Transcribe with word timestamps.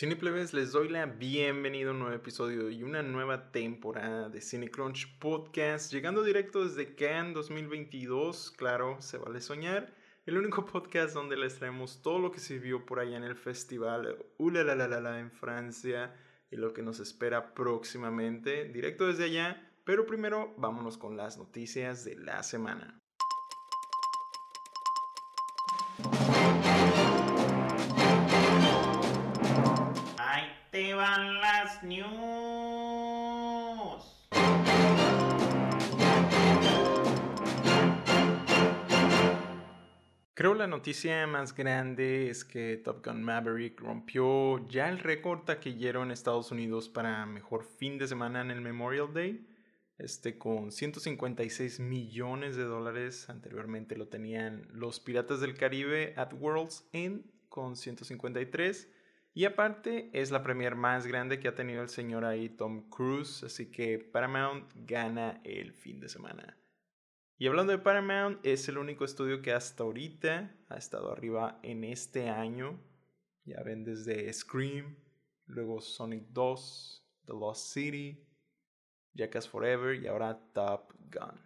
Cineplebes, 0.00 0.54
les 0.54 0.72
doy 0.72 0.88
la 0.88 1.04
bienvenida 1.04 1.90
a 1.90 1.92
un 1.92 1.98
nuevo 1.98 2.16
episodio 2.16 2.70
y 2.70 2.82
una 2.82 3.02
nueva 3.02 3.52
temporada 3.52 4.30
de 4.30 4.40
CineCrunch 4.40 5.18
Podcast, 5.18 5.92
llegando 5.92 6.22
directo 6.22 6.64
desde 6.64 6.94
Cannes 6.94 7.34
2022, 7.34 8.50
claro, 8.52 8.96
se 9.02 9.18
vale 9.18 9.42
soñar, 9.42 9.92
el 10.24 10.38
único 10.38 10.64
podcast 10.64 11.12
donde 11.12 11.36
les 11.36 11.56
traemos 11.56 12.00
todo 12.00 12.18
lo 12.18 12.32
que 12.32 12.40
se 12.40 12.58
vio 12.58 12.86
por 12.86 12.98
allá 12.98 13.18
en 13.18 13.24
el 13.24 13.36
festival 13.36 14.16
la 14.38 15.18
en 15.20 15.30
Francia 15.30 16.16
y 16.50 16.56
lo 16.56 16.72
que 16.72 16.80
nos 16.80 16.98
espera 16.98 17.52
próximamente, 17.52 18.64
directo 18.70 19.06
desde 19.06 19.24
allá, 19.24 19.70
pero 19.84 20.06
primero 20.06 20.54
vámonos 20.56 20.96
con 20.96 21.18
las 21.18 21.36
noticias 21.36 22.06
de 22.06 22.16
la 22.16 22.42
semana. 22.42 22.98
News. 31.82 32.20
Creo 40.34 40.54
la 40.54 40.66
noticia 40.66 41.26
más 41.26 41.54
grande 41.54 42.30
es 42.30 42.44
que 42.44 42.78
Top 42.78 43.04
Gun 43.04 43.22
Maverick 43.22 43.78
rompió 43.78 44.66
ya 44.68 44.88
el 44.88 44.98
récord 44.98 45.40
taquillero 45.40 46.02
en 46.02 46.10
Estados 46.10 46.50
Unidos 46.50 46.88
para 46.88 47.26
mejor 47.26 47.64
fin 47.64 47.98
de 47.98 48.08
semana 48.08 48.40
en 48.40 48.50
el 48.50 48.62
Memorial 48.62 49.12
Day. 49.12 49.46
Este 49.98 50.38
con 50.38 50.72
156 50.72 51.80
millones 51.80 52.56
de 52.56 52.64
dólares. 52.64 53.28
Anteriormente 53.28 53.96
lo 53.96 54.08
tenían 54.08 54.66
los 54.72 54.98
Piratas 54.98 55.40
del 55.40 55.58
Caribe 55.58 56.14
at 56.16 56.32
World's 56.32 56.88
End 56.92 57.26
con 57.50 57.76
153. 57.76 58.99
Y 59.32 59.44
aparte 59.44 60.10
es 60.12 60.30
la 60.30 60.42
premier 60.42 60.74
más 60.74 61.06
grande 61.06 61.38
que 61.38 61.48
ha 61.48 61.54
tenido 61.54 61.82
el 61.82 61.88
señor 61.88 62.24
ahí 62.24 62.48
Tom 62.48 62.88
Cruise, 62.90 63.44
así 63.44 63.70
que 63.70 63.98
Paramount 63.98 64.70
gana 64.74 65.40
el 65.44 65.72
fin 65.72 66.00
de 66.00 66.08
semana. 66.08 66.56
Y 67.38 67.46
hablando 67.46 67.72
de 67.72 67.78
Paramount, 67.78 68.44
es 68.44 68.68
el 68.68 68.76
único 68.76 69.04
estudio 69.04 69.40
que 69.40 69.52
hasta 69.52 69.84
ahorita 69.84 70.54
ha 70.68 70.76
estado 70.76 71.12
arriba 71.12 71.60
en 71.62 71.84
este 71.84 72.28
año. 72.28 72.78
Ya 73.44 73.62
ven 73.62 73.84
desde 73.84 74.30
Scream, 74.32 74.96
luego 75.46 75.80
Sonic 75.80 76.24
2, 76.30 77.08
The 77.24 77.32
Lost 77.32 77.72
City, 77.72 78.26
Jackass 79.14 79.48
Forever 79.48 79.94
y 79.94 80.06
ahora 80.08 80.38
Top 80.52 80.92
Gun. 81.10 81.40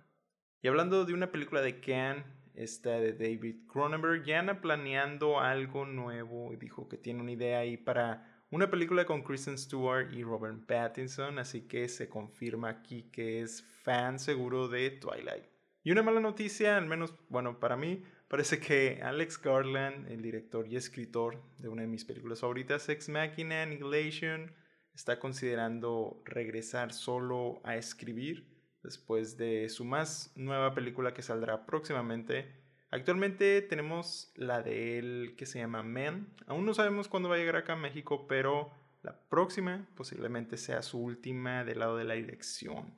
Y 0.63 0.69
hablando 0.69 1.05
de 1.05 1.13
una 1.13 1.31
película 1.31 1.61
de 1.61 1.81
Can 1.81 2.25
esta 2.55 3.01
de 3.01 3.13
David 3.13 3.67
Cronenberg, 3.67 4.25
ya 4.25 4.39
anda 4.39 4.61
planeando 4.61 5.41
algo 5.41 5.87
nuevo 5.87 6.53
dijo 6.59 6.89
que 6.89 6.97
tiene 6.97 7.21
una 7.21 7.33
idea 7.33 7.59
ahí 7.59 7.77
para 7.77 8.45
una 8.51 8.71
película 8.71 9.05
con 9.05 9.23
Kristen 9.23 9.59
Stewart 9.59 10.13
y 10.13 10.23
Robert 10.23 10.65
Pattinson, 10.67 11.39
así 11.39 11.63
que 11.63 11.89
se 11.89 12.09
confirma 12.09 12.69
aquí 12.69 13.11
que 13.11 13.41
es 13.41 13.63
fan 13.83 14.19
seguro 14.19 14.69
de 14.69 14.91
Twilight. 14.91 15.45
Y 15.83 15.91
una 15.91 16.03
mala 16.03 16.21
noticia, 16.21 16.77
al 16.77 16.87
menos, 16.87 17.15
bueno, 17.29 17.59
para 17.59 17.77
mí, 17.77 18.05
parece 18.29 18.61
que 18.61 19.01
Alex 19.03 19.43
Garland, 19.43 20.09
el 20.11 20.23
director 20.23 20.67
y 20.69 20.77
escritor 20.77 21.43
de 21.59 21.69
una 21.69 21.83
de 21.83 21.89
mis 21.89 22.05
películas 22.05 22.41
favoritas, 22.41 22.89
Ex 22.89 23.09
Machina 23.09 23.63
Annihilation, 23.63 24.53
está 24.95 25.19
considerando 25.19 26.23
regresar 26.25 26.93
solo 26.93 27.61
a 27.65 27.77
escribir 27.77 28.54
después 28.85 29.37
de 29.37 29.69
su 29.69 29.85
más 29.85 30.33
nueva 30.37 30.75
película 30.75 31.13
que 31.13 31.23
saldrá 31.23 31.67
próximamente. 31.67 32.47
Actualmente 32.91 33.61
tenemos 33.63 34.33
la 34.37 34.63
de 34.63 34.99
él 34.99 35.35
que 35.37 35.47
se 35.47 35.59
llama 35.59 35.83
Man. 35.83 36.29
Aún 36.47 36.65
no 36.65 36.75
sabemos 36.75 37.09
cuándo 37.09 37.29
va 37.29 37.35
a 37.35 37.39
llegar 37.39 37.57
acá 37.57 37.73
a 37.73 37.77
México, 37.77 38.27
pero 38.29 38.71
la 39.03 39.19
próxima 39.29 39.89
posiblemente 39.97 40.57
sea 40.57 40.83
su 40.83 40.99
última 40.99 41.65
del 41.65 41.81
lado 41.81 41.97
de 41.97 42.05
la 42.05 42.15
dirección. 42.15 42.95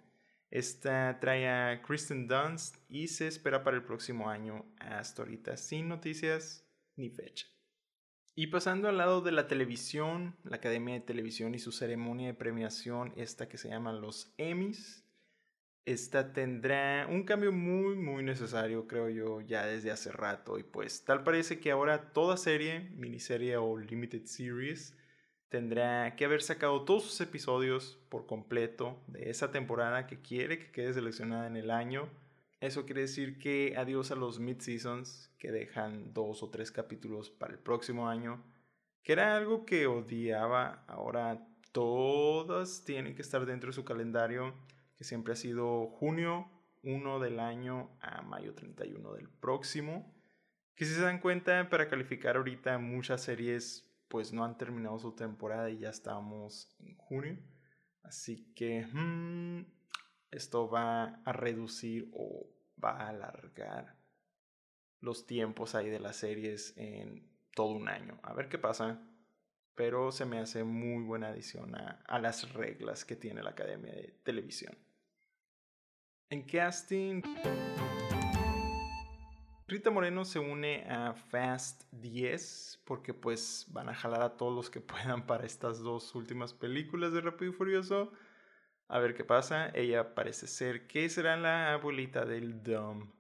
Esta 0.51 1.19
trae 1.19 1.49
a 1.49 1.83
Kristen 1.83 2.29
Dunst 2.29 2.77
y 2.89 3.09
se 3.09 3.27
espera 3.27 3.65
para 3.65 3.77
el 3.77 3.83
próximo 3.83 4.29
año 4.29 4.65
hasta 4.79 5.23
ahorita 5.23 5.57
sin 5.57 5.89
noticias 5.89 6.65
ni 6.97 7.11
fecha. 7.11 7.47
Y 8.39 8.49
pasando 8.49 8.89
al 8.89 8.99
lado 8.99 9.23
de 9.23 9.33
la 9.33 9.49
televisión, 9.49 10.37
la 10.45 10.57
Academia 10.57 10.95
de 10.95 11.01
Televisión 11.01 11.55
y 11.55 11.59
su 11.59 11.73
ceremonia 11.73 12.27
de 12.29 12.35
premiación, 12.35 13.15
esta 13.17 13.49
que 13.49 13.57
se 13.57 13.71
llama 13.71 13.93
los 13.93 14.35
Emmys, 14.37 15.06
esta 15.87 16.33
tendrá 16.33 17.07
un 17.09 17.23
cambio 17.23 17.53
muy 17.53 17.95
muy 17.95 18.25
necesario 18.25 18.89
creo 18.89 19.09
yo 19.09 19.41
ya 19.41 19.65
desde 19.65 19.93
hace 19.93 20.11
rato. 20.11 20.59
Y 20.59 20.65
pues 20.65 21.05
tal 21.05 21.23
parece 21.23 21.61
que 21.61 21.71
ahora 21.71 22.13
toda 22.13 22.37
serie, 22.37 22.91
miniserie 22.97 23.57
o 23.57 23.79
limited 23.79 24.25
series 24.27 24.95
tendrá 25.49 26.17
que 26.17 26.25
haber 26.25 26.43
sacado 26.43 26.85
todos 26.85 27.05
sus 27.05 27.21
episodios 27.21 28.01
por 28.09 28.27
completo 28.27 29.01
de 29.07 29.31
esa 29.31 29.53
temporada 29.53 30.09
que 30.09 30.21
quiere 30.21 30.59
que 30.59 30.73
quede 30.73 30.93
seleccionada 30.93 31.47
en 31.47 31.57
el 31.57 31.71
año. 31.71 32.09
Eso 32.61 32.85
quiere 32.85 33.03
decir 33.03 33.39
que 33.39 33.75
adiós 33.77 34.11
a 34.11 34.17
los 34.17 34.41
mid-seasons 34.41 35.31
que 35.39 35.53
dejan 35.53 36.13
dos 36.13 36.43
o 36.43 36.51
tres 36.51 36.73
capítulos 36.73 37.31
para 37.31 37.53
el 37.53 37.61
próximo 37.61 38.09
año, 38.09 38.43
que 39.05 39.13
era 39.13 39.37
algo 39.37 39.65
que 39.65 39.87
odiaba, 39.87 40.85
ahora 40.89 41.47
todas 41.71 42.83
tienen 42.85 43.15
que 43.15 43.23
estar 43.23 43.47
dentro 43.47 43.69
de 43.69 43.75
su 43.75 43.85
calendario 43.85 44.55
que 44.97 45.05
siempre 45.05 45.35
ha 45.35 45.37
sido 45.37 45.89
junio 45.89 46.51
1 46.83 47.21
del 47.21 47.41
año 47.41 47.91
a 48.01 48.23
mayo 48.23 48.55
31 48.55 49.13
del 49.15 49.29
próximo. 49.29 50.15
Que 50.75 50.85
si 50.85 50.95
se 50.95 51.01
dan 51.01 51.21
cuenta, 51.21 51.69
para 51.69 51.89
calificar 51.89 52.37
ahorita 52.37 52.79
muchas 52.79 53.23
series 53.23 53.83
pues 54.09 54.33
no 54.33 54.45
han 54.45 54.57
terminado 54.57 54.99
su 54.99 55.15
temporada 55.15 55.69
y 55.69 55.79
ya 55.79 55.91
estamos 55.91 56.75
en 56.79 56.97
junio. 56.97 57.39
Así 58.03 58.53
que 58.55 58.87
hmm, 58.87 59.67
esto 60.31 60.69
va 60.69 61.21
a 61.25 61.33
reducir 61.33 62.09
o 62.13 62.49
va 62.83 62.93
a 62.93 63.09
alargar 63.09 63.97
los 65.01 65.27
tiempos 65.27 65.75
ahí 65.75 65.91
de 65.91 65.99
las 65.99 66.17
series 66.17 66.73
en 66.77 67.29
todo 67.53 67.71
un 67.71 67.89
año. 67.89 68.21
A 68.23 68.33
ver 68.33 68.49
qué 68.49 68.59
pasa. 68.59 69.03
Pero 69.75 70.11
se 70.11 70.25
me 70.25 70.39
hace 70.39 70.65
muy 70.65 71.03
buena 71.03 71.29
adición 71.29 71.75
a 71.75 72.19
las 72.19 72.51
reglas 72.55 73.05
que 73.05 73.15
tiene 73.15 73.43
la 73.43 73.51
Academia 73.51 73.93
de 73.93 74.19
Televisión. 74.23 74.75
En 76.29 76.43
casting, 76.43 77.23
Rita 79.69 79.91
Moreno 79.93 80.25
se 80.25 80.41
une 80.41 80.85
a 80.91 81.15
Fast 81.15 81.85
10 81.93 82.83
porque 82.85 83.15
pues 83.15 83.67
van 83.69 83.89
a 83.89 83.95
jalar 83.95 84.23
a 84.23 84.37
todos 84.37 84.53
los 84.53 84.69
que 84.69 84.81
puedan 84.81 85.25
para 85.27 85.47
estas 85.47 85.79
dos 85.79 86.17
últimas 86.17 86.53
películas 86.53 87.13
de 87.13 87.21
Rápido 87.21 87.53
y 87.53 87.55
Furioso. 87.55 88.13
A 88.89 88.99
ver 88.99 89.15
qué 89.15 89.23
pasa. 89.23 89.71
Ella 89.73 90.17
parece 90.17 90.49
ser 90.49 90.89
que 90.89 91.09
será 91.09 91.37
la 91.37 91.73
abuelita 91.75 92.25
del 92.25 92.61
Dom. 92.61 93.13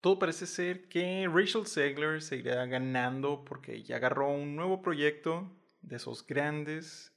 Todo 0.00 0.18
parece 0.18 0.46
ser 0.46 0.88
que 0.88 1.28
Rachel 1.30 1.66
Segler 1.66 2.22
seguirá 2.22 2.64
ganando 2.64 3.44
porque 3.44 3.82
ya 3.82 3.96
agarró 3.96 4.30
un 4.30 4.56
nuevo 4.56 4.80
proyecto 4.80 5.54
de 5.82 5.96
esos 5.96 6.26
grandes 6.26 7.11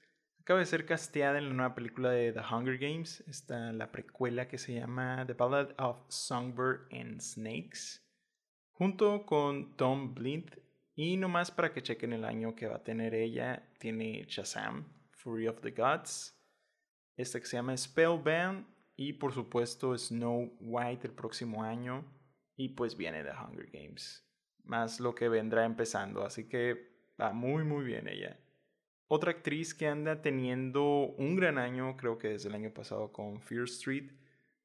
Acaba 0.46 0.60
de 0.60 0.68
ser 0.68 0.86
casteada 0.86 1.40
en 1.40 1.48
la 1.48 1.54
nueva 1.56 1.74
película 1.74 2.12
de 2.12 2.32
The 2.32 2.40
Hunger 2.40 2.78
Games, 2.78 3.24
está 3.28 3.74
la 3.74 3.92
precuela 3.92 4.48
que 4.48 4.60
se 4.60 4.76
llama 4.76 5.26
The 5.26 5.34
Ballad 5.34 5.72
of 5.80 6.06
Songbird 6.08 6.82
and 6.92 7.20
Snakes, 7.20 8.04
junto 8.70 9.26
con 9.26 9.76
Tom 9.76 10.14
Blinth. 10.14 10.60
Y 10.94 11.18
nomás 11.18 11.50
para 11.50 11.74
que 11.74 11.82
chequen 11.82 12.14
el 12.14 12.24
año 12.24 12.54
que 12.54 12.68
va 12.68 12.76
a 12.76 12.84
tener 12.84 13.16
ella, 13.16 13.68
tiene 13.80 14.24
Shazam, 14.28 14.86
Fury 15.14 15.48
of 15.48 15.62
the 15.62 15.72
Gods, 15.72 16.40
esta 17.18 17.40
que 17.40 17.48
se 17.48 17.58
llama 17.58 17.76
Spellbound 17.76 18.68
y 18.96 19.14
por 19.14 19.34
supuesto 19.34 19.98
Snow 19.98 20.56
White 20.60 21.08
el 21.08 21.14
próximo 21.16 21.64
año 21.64 22.06
y 22.56 22.70
pues 22.70 22.96
viene 22.96 23.24
The 23.24 23.32
Hunger 23.32 23.72
Games, 23.72 24.24
más 24.64 25.00
lo 25.00 25.16
que 25.16 25.28
vendrá 25.28 25.66
empezando, 25.66 26.24
así 26.24 26.48
que 26.48 27.16
va 27.20 27.34
muy 27.34 27.64
muy 27.64 27.84
bien 27.84 28.08
ella. 28.08 28.40
Otra 29.08 29.32
actriz 29.32 29.76
que 29.76 29.88
anda 29.88 30.22
teniendo 30.24 31.14
un 31.18 31.36
gran 31.36 31.60
año, 31.60 31.96
creo 31.96 32.18
que 32.18 32.30
desde 32.30 32.50
el 32.50 32.56
año 32.56 32.74
pasado 32.74 33.12
con 33.12 33.40
Fear 33.40 33.66
Street, 33.66 34.12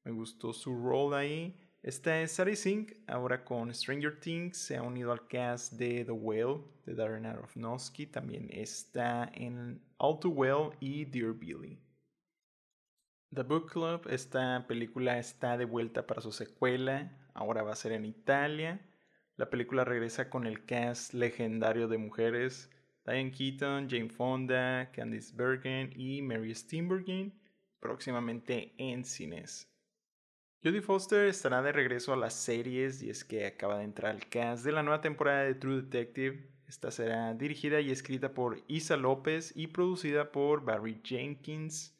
me 0.03 0.11
gustó 0.11 0.51
su 0.51 0.75
rol 0.75 1.13
ahí. 1.13 1.55
Esta 1.83 2.21
es 2.21 2.31
Sari 2.31 2.55
Singh, 2.55 3.03
ahora 3.07 3.43
con 3.43 3.73
Stranger 3.73 4.19
Things, 4.19 4.57
se 4.57 4.77
ha 4.77 4.81
unido 4.81 5.11
al 5.11 5.27
cast 5.27 5.73
de 5.73 6.05
The 6.05 6.11
Whale 6.11 6.63
de 6.85 6.95
Darren 6.95 7.25
Aronofsky, 7.25 8.07
también 8.07 8.49
está 8.51 9.31
en 9.33 9.81
All 9.97 10.19
Too 10.19 10.31
Well 10.31 10.71
y 10.79 11.05
Dear 11.05 11.33
Billy. 11.33 11.79
The 13.33 13.43
Book 13.43 13.71
Club, 13.71 14.07
esta 14.09 14.65
película 14.67 15.19
está 15.19 15.57
de 15.57 15.65
vuelta 15.65 16.05
para 16.05 16.21
su 16.21 16.31
secuela, 16.31 17.17
ahora 17.33 17.63
va 17.63 17.73
a 17.73 17.75
ser 17.75 17.91
en 17.91 18.05
Italia. 18.05 18.81
La 19.37 19.49
película 19.49 19.85
regresa 19.85 20.29
con 20.29 20.45
el 20.45 20.65
cast 20.65 21.13
legendario 21.13 21.87
de 21.87 21.97
mujeres 21.97 22.69
Diane 23.11 23.31
Keaton, 23.31 23.89
Jane 23.89 24.09
Fonda, 24.09 24.89
Candice 24.93 25.35
Bergen 25.35 25.91
y 25.97 26.21
Mary 26.21 26.55
Steenburgen 26.55 27.33
próximamente 27.81 28.73
en 28.77 29.03
cines. 29.03 29.69
Jodie 30.63 30.81
Foster 30.81 31.27
estará 31.27 31.61
de 31.61 31.73
regreso 31.73 32.13
a 32.13 32.15
las 32.15 32.33
series 32.33 33.03
y 33.03 33.09
es 33.09 33.25
que 33.25 33.45
acaba 33.45 33.79
de 33.79 33.83
entrar 33.83 34.11
al 34.11 34.29
cast 34.29 34.63
de 34.63 34.71
la 34.71 34.81
nueva 34.81 35.01
temporada 35.01 35.43
de 35.43 35.55
True 35.55 35.81
Detective. 35.81 36.53
Esta 36.69 36.89
será 36.89 37.33
dirigida 37.33 37.81
y 37.81 37.91
escrita 37.91 38.33
por 38.33 38.63
Isa 38.69 38.95
López 38.95 39.51
y 39.57 39.67
producida 39.67 40.31
por 40.31 40.63
Barry 40.63 41.01
Jenkins. 41.03 41.93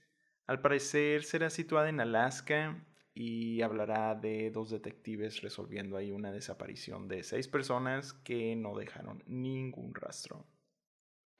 Al 0.47 0.61
parecer 0.61 1.25
será 1.25 1.49
situada 1.49 1.89
en 1.89 1.99
Alaska 1.99 2.85
y 3.13 3.61
hablará 3.63 4.15
de 4.15 4.49
dos 4.49 4.69
detectives 4.69 5.41
resolviendo 5.41 5.97
ahí 5.97 6.11
una 6.11 6.31
desaparición 6.31 7.09
de 7.09 7.23
seis 7.23 7.49
personas 7.49 8.13
que 8.13 8.55
no 8.55 8.77
dejaron 8.77 9.21
ningún 9.27 9.93
rastro. 9.93 10.45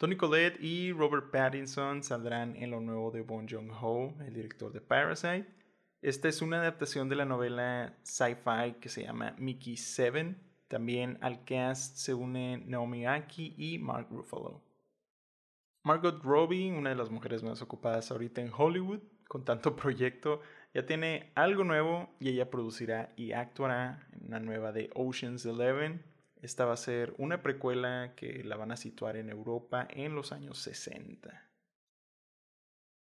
Tony 0.02 0.16
Collette 0.16 0.60
y 0.60 0.92
Robert 0.94 1.30
Pattinson 1.30 2.02
saldrán 2.02 2.56
en 2.56 2.72
lo 2.72 2.80
nuevo 2.80 3.12
de 3.12 3.22
Bong 3.22 3.48
Joon-ho, 3.48 4.16
el 4.26 4.34
director 4.34 4.74
de 4.74 4.82
Parasite. 4.82 5.46
Esta 6.02 6.28
es 6.28 6.42
una 6.42 6.60
adaptación 6.60 7.08
de 7.08 7.16
la 7.16 7.26
novela 7.26 7.96
sci-fi 8.02 8.78
que 8.82 8.90
se 8.90 9.04
llama 9.04 9.36
Mickey 9.38 9.78
Seven. 9.78 10.42
También 10.68 11.20
al 11.22 11.44
cast 11.44 11.98
se 11.98 12.16
unen 12.16 12.68
Naomi 12.68 13.06
Aki 13.06 13.54
y 13.56 13.78
Mark 13.78 14.08
Ruffalo. 14.10 14.64
Margot 15.84 16.20
Robbie, 16.24 16.72
una 16.72 16.90
de 16.90 16.96
las 16.96 17.12
mujeres 17.12 17.44
más 17.44 17.62
ocupadas 17.62 18.10
ahorita 18.10 18.42
en 18.42 18.50
Hollywood, 18.52 19.02
con 19.28 19.46
tanto 19.46 19.76
proyecto, 19.76 20.42
ya 20.74 20.84
tiene 20.84 21.32
algo 21.36 21.64
nuevo 21.64 22.10
y 22.20 22.30
ella 22.30 22.50
producirá 22.50 23.14
y 23.18 23.34
actuará 23.34 24.08
en 24.14 24.26
una 24.26 24.40
nueva 24.40 24.72
de 24.72 24.90
Ocean's 24.96 25.46
Eleven, 25.46 26.04
esta 26.42 26.66
va 26.66 26.74
a 26.74 26.78
ser 26.78 27.14
una 27.18 27.44
precuela 27.44 28.14
que 28.16 28.44
la 28.44 28.58
van 28.58 28.72
a 28.72 28.78
situar 28.78 29.16
en 29.16 29.30
Europa 29.30 29.88
en 29.92 30.16
los 30.16 30.32
años 30.32 30.58
60. 30.60 31.50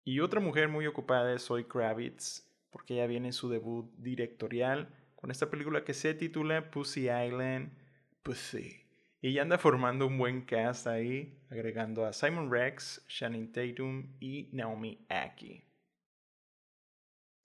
Y 0.04 0.20
otra 0.20 0.40
mujer 0.40 0.68
muy 0.68 0.86
ocupada 0.86 1.34
es 1.34 1.44
Zoe 1.44 1.68
Kravitz, 1.68 2.48
porque 2.70 2.94
ella 2.94 3.06
viene 3.06 3.28
en 3.28 3.32
su 3.34 3.50
debut 3.50 3.92
directorial 3.98 4.88
con 5.14 5.30
esta 5.30 5.50
película 5.50 5.84
que 5.84 5.92
se 5.92 6.14
titula 6.14 6.70
Pussy 6.70 7.10
Island. 7.10 7.76
Pussy. 8.22 8.84
Y 9.20 9.28
ella 9.28 9.42
anda 9.42 9.58
formando 9.58 10.06
un 10.06 10.16
buen 10.16 10.42
cast 10.42 10.86
ahí, 10.86 11.38
agregando 11.50 12.06
a 12.06 12.12
Simon 12.12 12.50
Rex, 12.50 13.04
Shannon 13.08 13.52
Tatum 13.52 14.16
y 14.20 14.48
Naomi 14.52 15.04
Aki. 15.08 15.64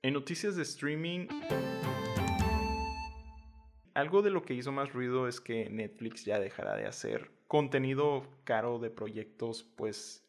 En 0.04 0.14
noticias 0.14 0.56
de 0.56 0.64
streaming 0.64 1.28
algo 3.94 4.22
de 4.22 4.32
lo 4.32 4.44
que 4.44 4.54
hizo 4.54 4.72
más 4.72 4.92
ruido 4.94 5.28
es 5.28 5.40
que 5.40 5.70
Netflix 5.70 6.26
ya 6.26 6.40
dejará 6.40 6.76
de 6.76 6.86
hacer 6.86 7.32
contenido 7.48 8.28
caro 8.44 8.80
de 8.80 8.90
proyectos 8.90 9.64
pues 9.76 10.24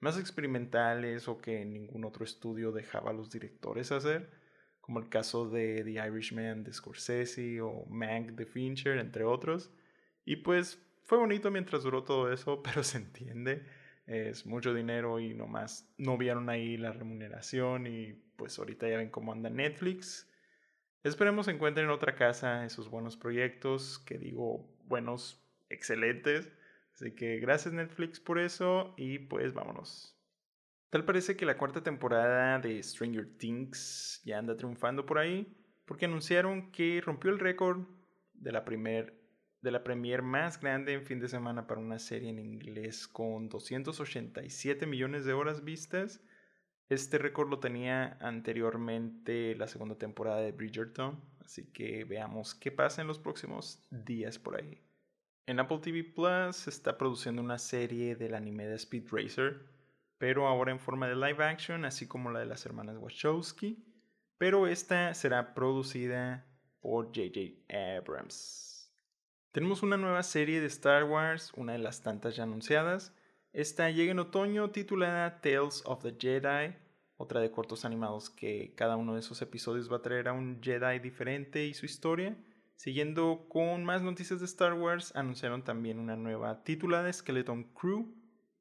más 0.00 0.18
experimentales 0.18 1.26
o 1.26 1.38
que 1.38 1.64
ningún 1.64 2.04
otro 2.04 2.24
estudio 2.24 2.70
dejaba 2.70 3.10
a 3.10 3.14
los 3.14 3.30
directores 3.30 3.90
hacer, 3.90 4.30
como 4.80 5.00
el 5.00 5.08
caso 5.08 5.48
de 5.48 5.82
The 5.82 6.06
Irishman 6.06 6.62
de 6.62 6.72
Scorsese 6.72 7.60
o 7.60 7.84
Mank 7.86 8.30
de 8.30 8.46
Fincher, 8.46 8.98
entre 8.98 9.24
otros. 9.24 9.72
Y 10.24 10.36
pues 10.36 10.80
fue 11.02 11.18
bonito 11.18 11.50
mientras 11.50 11.82
duró 11.82 12.04
todo 12.04 12.32
eso, 12.32 12.62
pero 12.64 12.84
se 12.84 12.98
entiende, 12.98 13.64
es 14.06 14.46
mucho 14.46 14.72
dinero 14.72 15.18
y 15.18 15.34
nomás 15.34 15.92
no 15.98 16.16
vieron 16.16 16.48
ahí 16.48 16.76
la 16.76 16.92
remuneración 16.92 17.86
y 17.88 18.12
pues 18.36 18.58
ahorita 18.58 18.88
ya 18.88 18.98
ven 18.98 19.10
cómo 19.10 19.32
anda 19.32 19.50
Netflix 19.50 20.27
Esperemos 21.08 21.48
encuentren 21.48 21.88
otra 21.88 22.14
casa 22.14 22.66
esos 22.66 22.90
buenos 22.90 23.16
proyectos, 23.16 23.98
que 23.98 24.18
digo, 24.18 24.68
buenos, 24.84 25.42
excelentes. 25.70 26.52
Así 26.94 27.12
que 27.12 27.38
gracias 27.38 27.72
Netflix 27.72 28.20
por 28.20 28.38
eso 28.38 28.94
y 28.98 29.18
pues 29.18 29.54
vámonos. 29.54 30.14
Tal 30.90 31.06
parece 31.06 31.34
que 31.34 31.46
la 31.46 31.56
cuarta 31.56 31.82
temporada 31.82 32.58
de 32.58 32.82
Stranger 32.82 33.26
Things 33.38 34.20
ya 34.24 34.38
anda 34.38 34.56
triunfando 34.56 35.06
por 35.06 35.18
ahí, 35.18 35.56
porque 35.86 36.04
anunciaron 36.04 36.70
que 36.72 37.00
rompió 37.02 37.30
el 37.30 37.38
récord 37.38 37.86
de 38.34 38.52
la 38.52 38.64
primer 38.64 39.16
de 39.62 39.70
la 39.72 39.82
premier 39.82 40.22
más 40.22 40.60
grande 40.60 40.92
en 40.92 41.04
fin 41.04 41.18
de 41.18 41.28
semana 41.28 41.66
para 41.66 41.80
una 41.80 41.98
serie 41.98 42.30
en 42.30 42.38
inglés 42.38 43.08
con 43.08 43.48
287 43.48 44.86
millones 44.86 45.24
de 45.24 45.32
horas 45.32 45.64
vistas 45.64 46.20
este 46.88 47.18
récord 47.18 47.50
lo 47.50 47.58
tenía 47.58 48.16
anteriormente 48.20 49.54
la 49.56 49.66
segunda 49.66 49.96
temporada 49.96 50.40
de 50.40 50.52
Bridgerton, 50.52 51.20
así 51.44 51.66
que 51.72 52.04
veamos 52.04 52.54
qué 52.54 52.72
pasa 52.72 53.02
en 53.02 53.08
los 53.08 53.18
próximos 53.18 53.86
días 53.90 54.38
por 54.38 54.56
ahí. 54.56 54.80
En 55.46 55.60
Apple 55.60 55.78
TV 55.78 56.04
Plus 56.04 56.56
se 56.56 56.70
está 56.70 56.98
produciendo 56.98 57.42
una 57.42 57.58
serie 57.58 58.16
del 58.16 58.34
anime 58.34 58.66
de 58.66 58.76
Speed 58.76 59.04
Racer, 59.10 59.66
pero 60.18 60.46
ahora 60.46 60.72
en 60.72 60.80
forma 60.80 61.08
de 61.08 61.16
live 61.16 61.44
action, 61.44 61.84
así 61.84 62.06
como 62.06 62.30
la 62.30 62.40
de 62.40 62.46
las 62.46 62.66
hermanas 62.66 62.96
Wachowski, 62.98 63.84
pero 64.36 64.66
esta 64.66 65.14
será 65.14 65.54
producida 65.54 66.46
por 66.80 67.12
JJ 67.12 67.64
Abrams. 67.98 68.92
Tenemos 69.52 69.82
una 69.82 69.96
nueva 69.96 70.22
serie 70.22 70.60
de 70.60 70.66
Star 70.66 71.04
Wars, 71.04 71.52
una 71.56 71.72
de 71.72 71.78
las 71.78 72.02
tantas 72.02 72.36
ya 72.36 72.44
anunciadas, 72.44 73.14
esta 73.52 73.90
llega 73.90 74.12
en 74.12 74.18
otoño 74.18 74.70
titulada 74.70 75.40
Tales 75.40 75.82
of 75.86 76.02
the 76.02 76.14
Jedi, 76.18 76.76
otra 77.16 77.40
de 77.40 77.50
cortos 77.50 77.84
animados 77.84 78.28
que 78.28 78.74
cada 78.76 78.96
uno 78.96 79.14
de 79.14 79.20
esos 79.20 79.40
episodios 79.40 79.90
va 79.90 79.96
a 79.96 80.02
traer 80.02 80.28
a 80.28 80.32
un 80.32 80.60
Jedi 80.62 80.98
diferente 80.98 81.64
y 81.64 81.74
su 81.74 81.86
historia. 81.86 82.36
Siguiendo 82.76 83.46
con 83.48 83.84
más 83.84 84.02
noticias 84.02 84.38
de 84.38 84.46
Star 84.46 84.74
Wars, 84.74 85.16
anunciaron 85.16 85.64
también 85.64 85.98
una 85.98 86.14
nueva 86.14 86.62
titulada 86.62 87.12
Skeleton 87.12 87.64
Crew, 87.72 88.14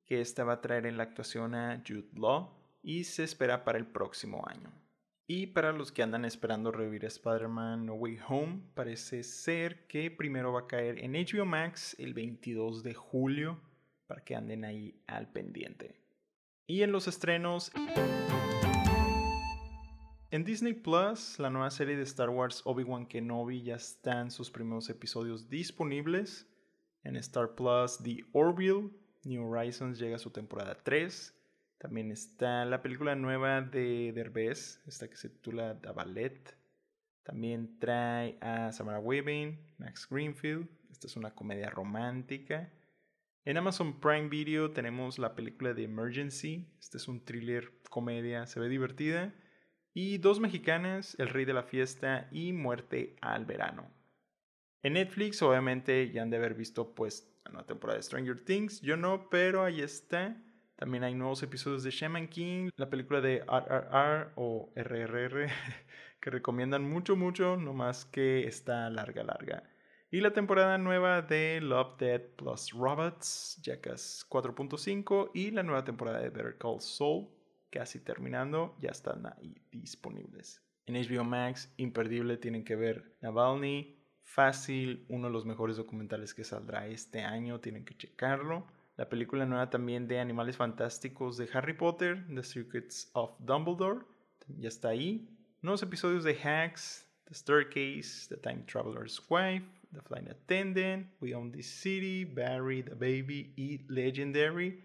que 0.06 0.22
esta 0.22 0.44
va 0.44 0.54
a 0.54 0.62
traer 0.62 0.86
en 0.86 0.98
la 0.98 1.04
actuación 1.04 1.54
a 1.54 1.84
Jude 1.86 2.10
Law 2.14 2.58
y 2.82 3.04
se 3.04 3.26
espera 3.26 3.64
para 3.66 3.78
el 3.78 3.86
próximo 3.86 4.44
año. 4.48 4.72
Y 5.28 5.48
para 5.48 5.74
los 5.74 5.92
que 5.92 6.02
andan 6.02 6.24
esperando 6.24 6.72
revivir 6.72 7.04
Spider-Man 7.04 7.86
No 7.86 7.96
Way 7.96 8.20
Home, 8.30 8.62
parece 8.74 9.24
ser 9.24 9.86
que 9.88 10.10
primero 10.10 10.54
va 10.54 10.62
a 10.62 10.68
caer 10.68 10.98
en 11.04 11.12
HBO 11.12 11.46
Max 11.46 11.96
el 12.00 12.14
22 12.14 12.82
de 12.82 12.94
julio 12.94 13.60
para 14.08 14.24
que 14.24 14.36
anden 14.36 14.66
ahí 14.66 15.04
al 15.08 15.32
pendiente. 15.32 16.02
Y 16.66 16.82
en 16.82 16.92
los 16.92 17.08
estrenos... 17.08 17.72
En 20.30 20.44
Disney 20.44 20.74
Plus, 20.74 21.40
la 21.40 21.50
nueva 21.50 21.70
serie 21.70 21.96
de 21.96 22.04
Star 22.04 22.30
Wars 22.30 22.62
Obi-Wan 22.66 23.06
Kenobi 23.06 23.64
ya 23.64 23.76
están 23.76 24.30
sus 24.30 24.52
primeros 24.52 24.90
episodios 24.90 25.50
disponibles. 25.50 26.46
En 27.04 27.16
Star 27.16 27.56
Plus, 27.56 27.98
The 28.04 28.26
Orville, 28.34 28.90
New 29.24 29.50
Horizons 29.50 29.98
llega 29.98 30.18
a 30.18 30.20
su 30.20 30.32
temporada 30.32 30.78
3. 30.84 31.34
También 31.78 32.12
está 32.12 32.66
la 32.66 32.82
película 32.82 33.16
nueva 33.16 33.62
de 33.62 34.12
Derbez, 34.14 34.82
esta 34.86 35.08
que 35.08 35.16
se 35.16 35.30
titula 35.30 35.80
The 35.80 35.92
Ballet. 35.92 36.58
También 37.24 37.80
trae 37.80 38.38
a 38.42 38.72
Samara 38.74 39.00
Weaving, 39.00 39.76
Max 39.78 40.08
Greenfield. 40.10 40.68
Esta 40.92 41.08
es 41.08 41.16
una 41.16 41.34
comedia 41.36 41.70
romántica. 41.70 42.72
En 43.48 43.56
Amazon 43.56 44.02
Prime 44.02 44.28
Video 44.28 44.72
tenemos 44.72 45.18
la 45.18 45.34
película 45.34 45.74
de 45.74 45.86
Emergency. 45.86 46.68
Este 46.82 46.98
es 46.98 47.08
un 47.08 47.24
thriller 47.24 47.72
comedia, 47.90 48.46
se 48.46 48.60
ve 48.60 48.68
divertida. 48.68 49.34
Y 49.94 50.18
dos 50.18 50.42
mexicanas, 50.42 51.16
El 51.18 51.30
Rey 51.30 51.46
de 51.46 51.54
la 51.54 51.64
Fiesta 51.64 52.28
y 52.34 52.52
Muerte 52.52 53.16
al 53.22 53.46
Verano. 53.46 53.90
En 54.84 54.96
Netflix, 54.96 55.42
obviamente, 55.42 56.12
ya 56.12 56.24
han 56.24 56.30
de 56.30 56.36
haber 56.36 56.56
visto 56.56 56.94
pues 56.94 57.34
la 57.46 57.52
nueva 57.52 57.66
temporada 57.66 57.96
de 57.96 58.04
Stranger 58.04 58.44
Things. 58.44 58.82
Yo 58.82 58.98
no, 58.98 59.30
pero 59.30 59.64
ahí 59.64 59.80
está. 59.80 60.36
También 60.76 61.06
hay 61.06 61.16
nuevos 61.16 61.42
episodios 61.42 61.84
de 61.84 61.92
Shaman 61.92 62.28
King, 62.28 62.72
la 62.76 62.90
película 62.90 63.22
de 63.22 63.46
RRR 63.48 64.34
o 64.36 64.74
RRR, 64.76 65.48
que 66.20 66.30
recomiendan 66.32 66.84
mucho, 66.84 67.16
mucho, 67.16 67.56
no 67.56 67.72
más 67.72 68.04
que 68.04 68.46
está 68.46 68.90
larga, 68.90 69.24
larga. 69.24 69.64
Y 70.10 70.22
la 70.22 70.32
temporada 70.32 70.78
nueva 70.78 71.22
de 71.22 71.60
Love, 71.60 71.98
Dead 71.98 72.22
plus 72.38 72.72
Robots, 72.72 73.60
Jackass 73.62 74.26
4.5 74.30 75.32
y 75.34 75.52
la 75.52 75.64
nueva 75.64 75.84
temporada 75.84 76.22
de 76.22 76.30
Better 76.30 76.58
Call 76.58 76.80
Saul, 76.80 77.28
casi 77.70 78.00
terminando, 78.00 78.78
ya 78.80 78.92
están 78.92 79.26
ahí 79.26 79.58
disponibles. 79.70 80.62
En 80.86 80.96
HBO 80.96 81.26
Max, 81.26 81.74
imperdible, 81.76 82.38
tienen 82.38 82.64
que 82.64 82.78
ver 82.78 83.18
Navalny, 83.20 83.98
fácil, 84.24 85.06
uno 85.10 85.28
de 85.28 85.34
los 85.34 85.46
mejores 85.46 85.76
documentales 85.76 86.34
que 86.34 86.46
saldrá 86.46 86.88
este 86.88 87.24
año, 87.24 87.60
tienen 87.60 87.84
que 87.84 87.98
checarlo. 87.98 88.66
La 88.96 89.10
película 89.10 89.46
nueva 89.46 89.70
también 89.70 90.08
de 90.08 90.22
Animales 90.22 90.56
Fantásticos 90.56 91.36
de 91.36 91.50
Harry 91.52 91.74
Potter, 91.74 92.26
The 92.34 92.44
Secrets 92.44 93.10
of 93.12 93.32
Dumbledore, 93.40 94.06
ya 94.58 94.70
está 94.70 94.88
ahí. 94.88 95.28
Nuevos 95.62 95.84
episodios 95.84 96.24
de 96.24 96.42
Hacks, 96.42 97.06
The 97.26 97.34
Staircase, 97.34 98.30
The 98.30 98.38
Time 98.38 98.64
Traveler's 98.68 99.22
Wife, 99.30 99.66
The 99.92 100.02
Flight 100.02 100.30
Attendant, 100.30 101.14
We 101.22 101.34
Own 101.34 101.52
This 101.52 101.68
City, 101.68 102.26
Barry, 102.26 102.84
The 102.84 102.96
Baby 102.96 103.54
y 103.56 103.86
Legendary. 103.88 104.84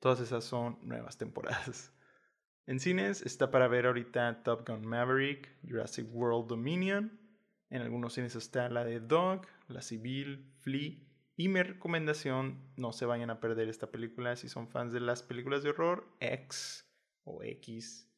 Todas 0.00 0.20
esas 0.20 0.44
son 0.44 0.78
nuevas 0.82 1.18
temporadas. 1.18 1.90
En 2.66 2.80
cines 2.80 3.20
está 3.20 3.50
para 3.50 3.68
ver 3.68 3.84
ahorita 3.84 4.42
Top 4.42 4.66
Gun 4.66 4.86
Maverick, 4.86 5.50
Jurassic 5.68 6.06
World 6.10 6.48
Dominion. 6.48 7.20
En 7.68 7.82
algunos 7.82 8.14
cines 8.14 8.36
está 8.36 8.70
la 8.70 8.86
de 8.86 9.00
Dog, 9.00 9.46
La 9.68 9.82
Civil, 9.82 10.50
Flea. 10.60 10.96
Y 11.36 11.48
mi 11.48 11.62
recomendación, 11.62 12.72
no 12.76 12.92
se 12.92 13.04
vayan 13.04 13.28
a 13.28 13.40
perder 13.40 13.68
esta 13.68 13.90
película 13.90 14.36
si 14.36 14.48
son 14.48 14.68
fans 14.68 14.92
de 14.92 15.00
las 15.00 15.22
películas 15.22 15.62
de 15.62 15.70
horror, 15.70 16.08
X 16.20 16.88
o 17.24 17.42
X. 17.42 18.10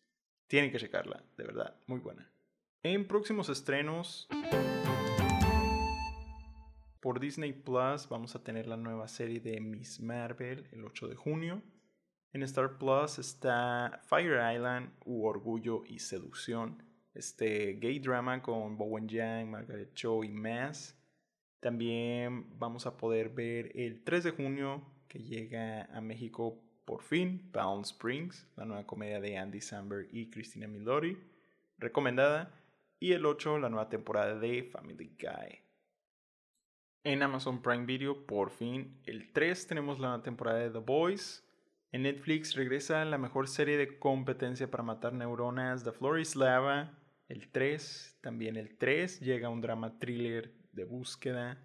Tienen 0.46 0.70
que 0.70 0.78
checarla, 0.78 1.24
de 1.36 1.44
verdad, 1.44 1.80
muy 1.86 1.98
buena. 1.98 2.30
En 2.82 3.08
próximos 3.08 3.48
estrenos... 3.48 4.28
por 7.06 7.20
Disney 7.20 7.52
Plus 7.52 8.08
vamos 8.08 8.34
a 8.34 8.42
tener 8.42 8.66
la 8.66 8.76
nueva 8.76 9.06
serie 9.06 9.38
de 9.38 9.60
Miss 9.60 10.00
Marvel 10.00 10.66
el 10.72 10.84
8 10.84 11.06
de 11.06 11.14
junio. 11.14 11.62
En 12.32 12.42
Star 12.42 12.78
Plus 12.78 13.20
está 13.20 14.00
Fire 14.08 14.40
Island 14.52 14.90
u 15.04 15.24
Orgullo 15.24 15.84
y 15.86 16.00
Seducción, 16.00 16.82
este 17.14 17.74
gay 17.74 18.00
drama 18.00 18.42
con 18.42 18.76
Bowen 18.76 19.06
Yang, 19.06 19.48
Margaret 19.48 19.94
Cho 19.94 20.24
y 20.24 20.30
más. 20.30 21.00
También 21.60 22.58
vamos 22.58 22.86
a 22.86 22.96
poder 22.96 23.28
ver 23.28 23.70
el 23.76 24.02
3 24.02 24.24
de 24.24 24.30
junio 24.32 24.82
que 25.06 25.20
llega 25.20 25.84
a 25.96 26.00
México 26.00 26.60
por 26.84 27.02
fin, 27.02 27.52
Palm 27.52 27.82
Springs, 27.82 28.48
la 28.56 28.64
nueva 28.64 28.84
comedia 28.84 29.20
de 29.20 29.38
Andy 29.38 29.60
Samberg 29.60 30.08
y 30.10 30.28
Christina 30.28 30.66
Milori, 30.66 31.16
recomendada. 31.78 32.52
Y 32.98 33.12
el 33.12 33.24
8, 33.26 33.60
la 33.60 33.68
nueva 33.68 33.88
temporada 33.88 34.36
de 34.40 34.64
Family 34.64 35.16
Guy. 35.20 35.65
En 37.06 37.22
Amazon 37.22 37.62
Prime 37.62 37.86
Video, 37.86 38.26
por 38.26 38.50
fin, 38.50 39.00
el 39.04 39.32
3 39.32 39.68
tenemos 39.68 40.00
la 40.00 40.20
temporada 40.24 40.58
de 40.58 40.70
The 40.70 40.80
Boys. 40.80 41.48
En 41.92 42.02
Netflix 42.02 42.56
regresa 42.56 43.04
la 43.04 43.16
mejor 43.16 43.46
serie 43.46 43.76
de 43.76 44.00
competencia 44.00 44.68
para 44.72 44.82
matar 44.82 45.12
neuronas, 45.12 45.84
The 45.84 45.92
Floor 45.92 46.18
is 46.18 46.34
Lava. 46.34 46.98
El 47.28 47.52
3, 47.52 48.18
también 48.20 48.56
el 48.56 48.76
3, 48.76 49.20
llega 49.20 49.48
un 49.48 49.60
drama 49.60 50.00
thriller 50.00 50.52
de 50.72 50.82
búsqueda. 50.82 51.64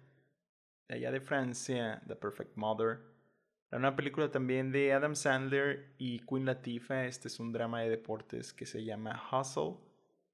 De 0.86 0.94
allá 0.94 1.10
de 1.10 1.20
Francia, 1.20 2.00
The 2.06 2.14
Perfect 2.14 2.56
Mother. 2.56 3.00
La 3.72 3.80
nueva 3.80 3.96
película 3.96 4.30
también 4.30 4.70
de 4.70 4.92
Adam 4.92 5.16
Sandler 5.16 5.96
y 5.98 6.20
Queen 6.20 6.44
Latifah. 6.44 7.06
Este 7.06 7.26
es 7.26 7.40
un 7.40 7.50
drama 7.50 7.80
de 7.80 7.90
deportes 7.90 8.52
que 8.52 8.64
se 8.64 8.84
llama 8.84 9.20
Hustle. 9.32 9.74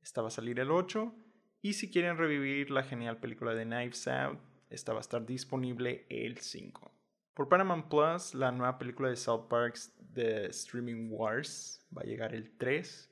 Esta 0.03 0.21
va 0.21 0.29
a 0.29 0.33
salir 0.33 0.61
el 0.61 0.71
8. 0.71 1.15
Y 1.63 1.73
si 1.73 1.91
quieren 1.91 2.19
revivir 2.19 2.71
la 2.71 2.83
genial 2.83 3.17
película 3.17 3.55
de 3.55 3.65
Knives 3.65 4.07
Out, 4.07 4.39
esta 4.71 4.93
va 4.93 4.99
a 4.99 5.01
estar 5.01 5.25
disponible 5.25 6.07
el 6.09 6.39
5. 6.39 6.93
Por 7.35 7.49
Paramount 7.49 7.89
Plus, 7.89 8.35
la 8.35 8.51
nueva 8.51 8.79
película 8.79 9.09
de 9.09 9.17
South 9.17 9.47
Parks 9.49 9.95
The 10.13 10.47
Streaming 10.47 11.11
Wars 11.11 11.87
va 11.97 12.03
a 12.03 12.05
llegar 12.05 12.35
el 12.35 12.57
3. 12.59 13.11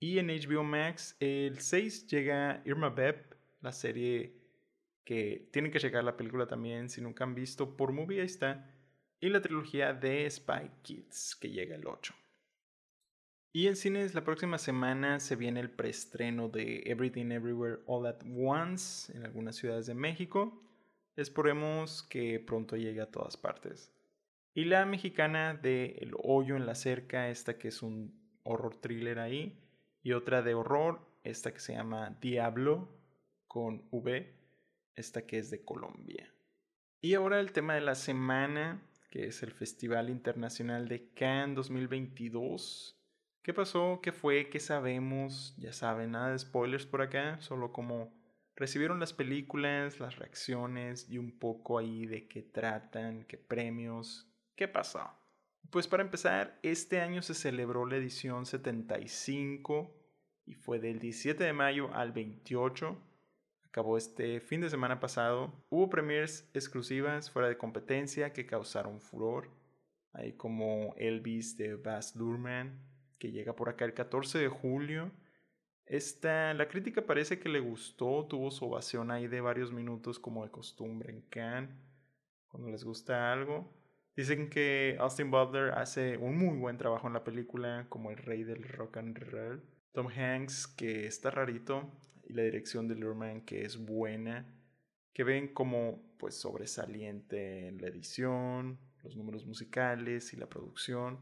Y 0.00 0.18
en 0.18 0.26
HBO 0.26 0.64
Max, 0.64 1.16
el 1.20 1.60
6 1.60 2.08
llega 2.08 2.62
Irma 2.64 2.90
Beb, 2.90 3.36
la 3.60 3.72
serie 3.72 4.34
que 5.04 5.48
tienen 5.52 5.70
que 5.70 5.78
checar 5.78 6.02
la 6.02 6.16
película 6.16 6.46
también 6.46 6.88
si 6.88 7.00
nunca 7.00 7.24
han 7.24 7.34
visto 7.34 7.76
por 7.76 7.92
movie, 7.92 8.20
ahí 8.20 8.26
está. 8.26 8.70
Y 9.20 9.28
la 9.28 9.40
trilogía 9.40 9.92
de 9.92 10.28
Spy 10.28 10.70
Kids, 10.82 11.36
que 11.36 11.50
llega 11.50 11.76
el 11.76 11.86
8. 11.86 12.14
Y 13.52 13.68
en 13.68 13.76
cines 13.76 14.14
la 14.14 14.24
próxima 14.24 14.58
semana 14.58 15.20
se 15.20 15.36
viene 15.36 15.60
el 15.60 15.70
preestreno 15.70 16.48
de 16.48 16.82
Everything 16.86 17.30
Everywhere 17.30 17.82
All 17.86 18.06
at 18.06 18.20
Once 18.36 19.16
en 19.16 19.24
algunas 19.24 19.54
ciudades 19.54 19.86
de 19.86 19.94
México. 19.94 20.60
Esperemos 21.16 22.02
que 22.02 22.40
pronto 22.40 22.76
llegue 22.76 23.00
a 23.00 23.10
todas 23.10 23.36
partes. 23.36 23.92
Y 24.52 24.64
la 24.64 24.84
mexicana 24.86 25.54
de 25.54 25.96
El 26.00 26.12
Hoyo 26.16 26.56
en 26.56 26.66
la 26.66 26.74
Cerca, 26.74 27.28
esta 27.28 27.58
que 27.58 27.68
es 27.68 27.82
un 27.82 28.20
horror 28.42 28.76
thriller 28.76 29.18
ahí. 29.18 29.60
Y 30.02 30.12
otra 30.12 30.42
de 30.42 30.54
horror, 30.54 31.00
esta 31.22 31.52
que 31.52 31.60
se 31.60 31.74
llama 31.74 32.16
Diablo 32.20 32.88
con 33.48 33.86
V, 33.90 34.34
esta 34.94 35.26
que 35.26 35.38
es 35.38 35.50
de 35.50 35.64
Colombia. 35.64 36.32
Y 37.00 37.14
ahora 37.14 37.40
el 37.40 37.52
tema 37.52 37.74
de 37.74 37.80
la 37.80 37.94
semana, 37.94 38.82
que 39.10 39.26
es 39.26 39.42
el 39.42 39.52
Festival 39.52 40.10
Internacional 40.10 40.88
de 40.88 41.10
Cannes 41.10 41.56
2022. 41.56 42.98
¿Qué 43.42 43.52
pasó? 43.52 44.00
¿Qué 44.02 44.10
fue? 44.10 44.48
¿Qué 44.48 44.58
sabemos? 44.58 45.54
Ya 45.58 45.72
saben, 45.72 46.12
nada 46.12 46.32
de 46.32 46.38
spoilers 46.38 46.86
por 46.86 47.02
acá, 47.02 47.40
solo 47.40 47.72
como 47.72 48.12
recibieron 48.56 49.00
las 49.00 49.12
películas, 49.12 50.00
las 50.00 50.16
reacciones 50.16 51.08
y 51.08 51.18
un 51.18 51.38
poco 51.38 51.78
ahí 51.78 52.06
de 52.06 52.28
qué 52.28 52.42
tratan, 52.42 53.24
qué 53.24 53.36
premios, 53.36 54.28
qué 54.56 54.68
pasó. 54.68 55.10
Pues 55.70 55.88
para 55.88 56.02
empezar, 56.02 56.58
este 56.62 57.00
año 57.00 57.22
se 57.22 57.34
celebró 57.34 57.86
la 57.86 57.96
edición 57.96 58.46
75 58.46 59.92
y 60.46 60.54
fue 60.54 60.78
del 60.78 60.98
17 61.00 61.42
de 61.42 61.52
mayo 61.52 61.92
al 61.94 62.12
28. 62.12 62.96
Acabó 63.64 63.98
este 63.98 64.40
fin 64.40 64.60
de 64.60 64.70
semana 64.70 65.00
pasado. 65.00 65.52
Hubo 65.70 65.90
premiers 65.90 66.48
exclusivas 66.54 67.30
fuera 67.30 67.48
de 67.48 67.58
competencia 67.58 68.32
que 68.32 68.46
causaron 68.46 69.00
furor. 69.00 69.50
Hay 70.12 70.34
como 70.34 70.94
Elvis 70.96 71.56
de 71.56 71.74
Baz 71.74 72.14
Luhrmann, 72.14 72.78
que 73.18 73.32
llega 73.32 73.56
por 73.56 73.68
acá 73.68 73.84
el 73.84 73.94
14 73.94 74.38
de 74.38 74.48
julio 74.48 75.10
esta, 75.86 76.54
la 76.54 76.68
crítica 76.68 77.04
parece 77.04 77.38
que 77.38 77.48
le 77.48 77.60
gustó, 77.60 78.26
tuvo 78.26 78.50
su 78.50 78.64
ovación 78.64 79.10
ahí 79.10 79.26
de 79.26 79.40
varios 79.40 79.72
minutos 79.72 80.18
como 80.18 80.44
de 80.44 80.50
costumbre 80.50 81.12
en 81.12 81.20
Cannes, 81.22 81.70
cuando 82.48 82.70
les 82.70 82.84
gusta 82.84 83.32
algo. 83.32 83.70
Dicen 84.16 84.48
que 84.48 84.96
Austin 85.00 85.30
Butler 85.30 85.72
hace 85.72 86.16
un 86.16 86.38
muy 86.38 86.56
buen 86.56 86.78
trabajo 86.78 87.08
en 87.08 87.14
la 87.14 87.24
película 87.24 87.86
como 87.88 88.10
el 88.10 88.16
rey 88.16 88.44
del 88.44 88.62
rock 88.62 88.96
and 88.98 89.18
roll. 89.18 89.62
Tom 89.92 90.08
Hanks, 90.08 90.66
que 90.68 91.06
está 91.06 91.30
rarito, 91.30 91.90
y 92.24 92.32
la 92.32 92.42
dirección 92.42 92.88
de 92.88 92.94
Lurman, 92.94 93.42
que 93.42 93.64
es 93.64 93.76
buena, 93.76 94.46
que 95.12 95.24
ven 95.24 95.48
como 95.52 96.16
pues 96.18 96.36
sobresaliente 96.36 97.68
en 97.68 97.80
la 97.80 97.88
edición, 97.88 98.78
los 99.02 99.16
números 99.16 99.44
musicales 99.46 100.32
y 100.32 100.36
la 100.36 100.48
producción, 100.48 101.18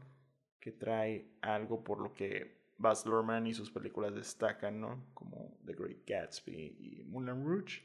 que 0.59 0.71
trae 0.71 1.27
algo 1.41 1.83
por 1.83 1.99
lo 1.99 2.13
que 2.13 2.62
Baz 2.77 3.05
Luhrmann 3.05 3.47
y 3.47 3.53
sus 3.53 3.71
películas 3.71 4.13
destacan, 4.15 4.79
¿no? 4.81 5.05
Como 5.13 5.57
The 5.65 5.73
Great 5.73 6.07
Gatsby 6.07 6.75
y 6.79 7.03
Moulin 7.05 7.45
Rouge. 7.45 7.83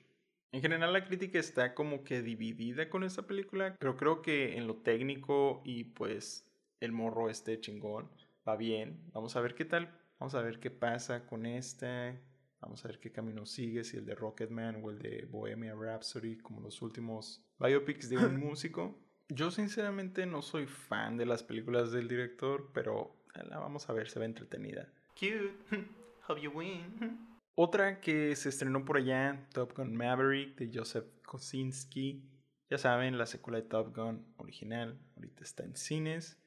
En 0.51 0.63
general 0.63 0.93
la 0.93 1.05
crítica 1.05 1.39
está 1.39 1.75
como 1.75 2.05
que 2.05 2.23
dividida 2.23 2.89
con 2.89 3.05
esta 3.05 3.27
película, 3.27 3.77
pero 3.79 3.97
creo 3.97 4.23
que 4.23 4.57
en 4.57 4.67
lo 4.67 4.77
técnico 4.77 5.61
y 5.65 5.85
pues 5.85 6.47
el 6.81 6.93
morro 6.93 7.29
este 7.29 7.61
chingón 7.61 8.09
va 8.49 8.57
bien. 8.57 8.99
Vamos 9.13 9.37
a 9.37 9.41
ver 9.43 9.55
qué 9.55 9.67
tal, 9.67 9.95
vamos 10.19 10.35
a 10.35 10.41
ver 10.41 10.59
qué 10.59 10.71
pasa 10.71 11.27
con 11.27 11.45
este, 11.45 12.19
vamos 12.61 12.83
a 12.85 12.89
ver 12.89 12.99
qué 12.99 13.13
camino 13.13 13.45
sigue, 13.45 13.85
si 13.85 13.99
el 13.99 14.07
de 14.07 14.15
Rocketman 14.15 14.83
o 14.83 14.91
el 14.91 14.99
de 15.01 15.27
Bohemia 15.27 15.75
Rhapsody, 15.75 16.39
como 16.39 16.61
los 16.61 16.81
últimos 16.81 17.45
biopics 17.59 18.09
de 18.09 18.17
un 18.17 18.37
músico. 18.41 18.99
Yo 19.29 19.51
sinceramente 19.51 20.25
no 20.25 20.41
soy 20.41 20.67
fan 20.67 21.19
de 21.19 21.27
las 21.27 21.43
películas 21.43 21.93
del 21.93 22.09
director, 22.09 22.71
pero 22.73 23.18
la 23.45 23.59
vamos 23.59 23.89
a 23.89 23.93
ver, 23.93 24.09
se 24.09 24.19
ve 24.19 24.27
entretenida. 24.27 24.89
Cute. 25.15 25.55
Hope 26.29 26.41
you 26.41 26.51
win. 26.51 27.29
Otra 27.55 28.01
que 28.01 28.37
se 28.37 28.51
estrenó 28.51 28.85
por 28.85 28.99
allá, 28.99 29.49
Top 29.53 29.75
Gun 29.77 29.97
Maverick 29.97 30.57
de 30.57 30.71
Joseph 30.73 31.07
Kosinski. 31.27 32.23
Ya 32.71 32.79
saben, 32.79 33.19
la 33.19 33.27
secuela 33.27 33.61
de 33.61 33.67
Top 33.67 33.97
Gun 33.97 34.27
original. 34.37 34.99
Ahorita 35.17 35.43
está 35.43 35.65
en 35.65 35.75
cines. 35.75 36.39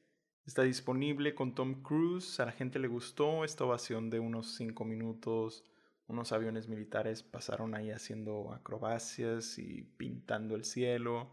Está 0.46 0.62
disponible 0.62 1.34
con 1.34 1.54
Tom 1.54 1.82
Cruise. 1.82 2.40
A 2.40 2.46
la 2.46 2.52
gente 2.52 2.78
le 2.78 2.88
gustó 2.88 3.44
esta 3.44 3.64
ovación 3.64 4.08
de 4.08 4.20
unos 4.20 4.54
5 4.54 4.84
minutos. 4.84 5.64
Unos 6.06 6.32
aviones 6.32 6.68
militares 6.68 7.22
pasaron 7.22 7.74
ahí 7.74 7.90
haciendo 7.90 8.52
acrobacias 8.52 9.58
y 9.58 9.82
pintando 9.96 10.54
el 10.54 10.64
cielo. 10.64 11.30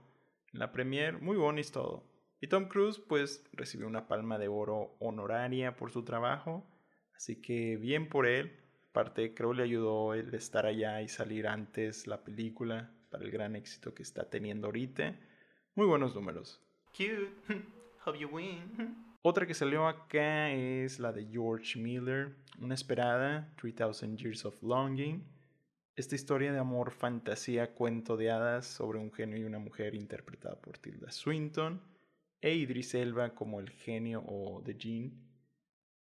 En 0.53 0.59
la 0.59 0.71
premier, 0.71 1.21
muy 1.21 1.37
bonito 1.37 1.71
todo. 1.71 2.08
Y 2.41 2.47
Tom 2.47 2.69
Cruise 2.69 2.99
pues 2.99 3.43
recibió 3.51 3.87
una 3.87 4.07
palma 4.07 4.37
de 4.37 4.47
oro 4.47 4.95
honoraria 4.99 5.75
por 5.75 5.91
su 5.91 6.03
trabajo, 6.03 6.65
así 7.13 7.41
que 7.41 7.75
bien 7.75 8.07
por 8.07 8.25
él. 8.25 8.55
Aparte 8.91 9.33
creo 9.33 9.53
le 9.53 9.63
ayudó 9.63 10.13
el 10.13 10.33
estar 10.33 10.65
allá 10.65 11.01
y 11.01 11.09
salir 11.09 11.47
antes 11.47 12.07
la 12.07 12.23
película 12.23 12.91
para 13.09 13.25
el 13.25 13.31
gran 13.31 13.55
éxito 13.55 13.93
que 13.93 14.03
está 14.03 14.29
teniendo 14.29 14.67
ahorita. 14.67 15.15
Muy 15.75 15.85
buenos 15.85 16.15
números. 16.15 16.61
Cute. 16.91 17.29
Hope 18.05 18.17
you 18.17 18.29
win. 18.29 19.17
Otra 19.21 19.45
que 19.45 19.53
salió 19.53 19.85
acá 19.85 20.49
es 20.51 20.97
la 20.97 21.11
de 21.11 21.25
George 21.25 21.77
Miller, 21.77 22.35
una 22.59 22.73
esperada, 22.73 23.53
3000 23.57 24.15
Years 24.15 24.45
of 24.45 24.63
Longing. 24.63 25.25
Esta 25.97 26.15
historia 26.15 26.53
de 26.53 26.59
amor, 26.59 26.91
fantasía, 26.91 27.75
cuento 27.75 28.15
de 28.15 28.31
hadas 28.31 28.65
sobre 28.65 28.97
un 28.97 29.11
genio 29.11 29.37
y 29.37 29.43
una 29.43 29.59
mujer 29.59 29.93
interpretada 29.93 30.55
por 30.55 30.77
Tilda 30.77 31.11
Swinton 31.11 31.81
e 32.41 32.53
Idris 32.53 32.93
Elba 32.93 33.35
como 33.35 33.59
el 33.59 33.69
genio 33.69 34.23
o 34.25 34.61
The 34.63 34.75
Gene. 34.77 35.11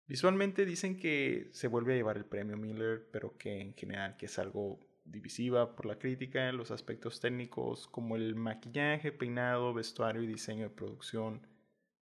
Visualmente 0.06 0.64
dicen 0.64 0.98
que 0.98 1.48
se 1.52 1.68
vuelve 1.68 1.92
a 1.92 1.96
llevar 1.96 2.16
el 2.16 2.24
premio 2.24 2.56
Miller, 2.56 3.08
pero 3.12 3.36
que 3.36 3.60
en 3.60 3.74
general 3.74 4.16
que 4.16 4.26
es 4.26 4.38
algo 4.38 4.80
divisiva 5.04 5.74
por 5.74 5.86
la 5.86 5.98
crítica, 5.98 6.52
los 6.52 6.70
aspectos 6.70 7.20
técnicos 7.20 7.86
como 7.88 8.16
el 8.16 8.34
maquillaje, 8.34 9.12
peinado, 9.12 9.74
vestuario 9.74 10.22
y 10.22 10.26
diseño 10.26 10.64
de 10.64 10.74
producción, 10.74 11.46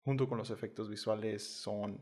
junto 0.01 0.27
con 0.27 0.37
los 0.37 0.51
efectos 0.51 0.89
visuales, 0.89 1.43
son 1.43 2.01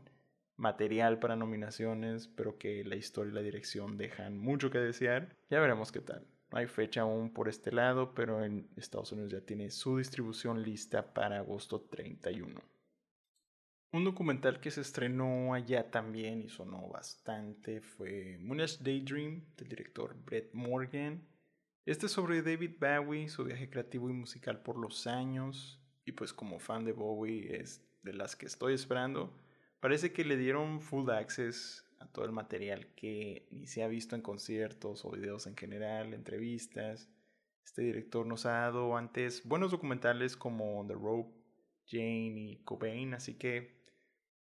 material 0.56 1.18
para 1.18 1.36
nominaciones, 1.36 2.28
pero 2.28 2.58
que 2.58 2.84
la 2.84 2.96
historia 2.96 3.32
y 3.32 3.34
la 3.34 3.42
dirección 3.42 3.96
dejan 3.96 4.38
mucho 4.38 4.70
que 4.70 4.78
desear. 4.78 5.36
Ya 5.50 5.60
veremos 5.60 5.90
qué 5.90 6.00
tal. 6.00 6.26
No 6.54 6.60
hay 6.60 6.68
fecha 6.68 7.00
aún 7.00 7.30
por 7.30 7.48
este 7.48 7.72
lado, 7.72 8.14
pero 8.14 8.44
en 8.44 8.68
Estados 8.76 9.10
Unidos 9.10 9.32
ya 9.32 9.40
tiene 9.40 9.72
su 9.72 9.98
distribución 9.98 10.62
lista 10.62 11.12
para 11.12 11.38
agosto 11.38 11.80
31. 11.80 12.60
Un 13.90 14.04
documental 14.04 14.60
que 14.60 14.70
se 14.70 14.82
estrenó 14.82 15.52
allá 15.52 15.90
también 15.90 16.42
y 16.42 16.48
sonó 16.48 16.88
bastante 16.88 17.80
fue 17.80 18.38
Moonage 18.40 18.84
Daydream 18.84 19.42
del 19.56 19.68
director 19.68 20.14
Brett 20.24 20.54
Morgan. 20.54 21.26
Este 21.86 22.06
es 22.06 22.12
sobre 22.12 22.40
David 22.40 22.76
Bowie, 22.78 23.28
su 23.28 23.42
viaje 23.42 23.68
creativo 23.68 24.08
y 24.08 24.12
musical 24.12 24.62
por 24.62 24.78
los 24.78 25.08
años. 25.08 25.82
Y 26.04 26.12
pues 26.12 26.32
como 26.32 26.60
fan 26.60 26.84
de 26.84 26.92
Bowie 26.92 27.56
es 27.56 27.84
de 28.04 28.12
las 28.12 28.36
que 28.36 28.46
estoy 28.46 28.74
esperando. 28.74 29.36
Parece 29.80 30.12
que 30.12 30.24
le 30.24 30.36
dieron 30.36 30.80
full 30.80 31.10
access 31.10 31.83
a 32.00 32.06
todo 32.06 32.24
el 32.24 32.32
material 32.32 32.88
que 32.94 33.48
ni 33.50 33.66
se 33.66 33.82
ha 33.82 33.88
visto 33.88 34.16
en 34.16 34.22
conciertos 34.22 35.04
o 35.04 35.10
videos 35.10 35.46
en 35.46 35.56
general, 35.56 36.14
entrevistas. 36.14 37.10
Este 37.64 37.82
director 37.82 38.26
nos 38.26 38.46
ha 38.46 38.52
dado 38.52 38.96
antes 38.96 39.46
buenos 39.46 39.70
documentales 39.70 40.36
como 40.36 40.84
The 40.86 40.94
Rope, 40.94 41.34
Jane 41.86 42.34
y 42.36 42.62
Cobain, 42.64 43.14
así 43.14 43.34
que 43.34 43.82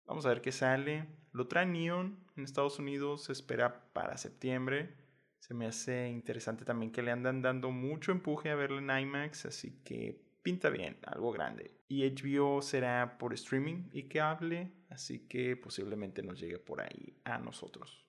vamos 0.06 0.26
a 0.26 0.30
ver 0.30 0.42
qué 0.42 0.52
sale. 0.52 1.08
Lo 1.32 1.48
trae 1.48 1.66
Neon 1.66 2.26
en 2.36 2.44
Estados 2.44 2.80
Unidos, 2.80 3.26
se 3.26 3.34
espera 3.34 3.92
para 3.94 4.18
septiembre. 4.18 4.96
Se 5.40 5.54
me 5.54 5.68
hace 5.68 6.10
interesante 6.10 6.66
también 6.66 6.92
que 6.92 7.02
le 7.02 7.12
andan 7.12 7.42
dando 7.42 7.72
mucho 7.72 8.12
empuje 8.12 8.50
a 8.50 8.56
verlo 8.56 8.80
en 8.80 8.90
IMAX, 8.90 9.46
así 9.46 9.82
que 9.84 10.29
pinta 10.50 10.72
bien, 10.72 10.98
algo 11.06 11.32
grande. 11.32 11.70
Y 11.88 12.10
HBO 12.10 12.64
será 12.64 13.20
por 13.20 13.36
streaming 13.36 13.88
y 13.94 14.10
que 14.10 14.20
hable, 14.20 14.72
así 14.90 15.28
que 15.28 15.56
posiblemente 15.56 16.24
nos 16.24 16.40
llegue 16.40 16.58
por 16.58 16.82
ahí 16.82 17.14
a 17.24 17.38
nosotros. 17.38 18.04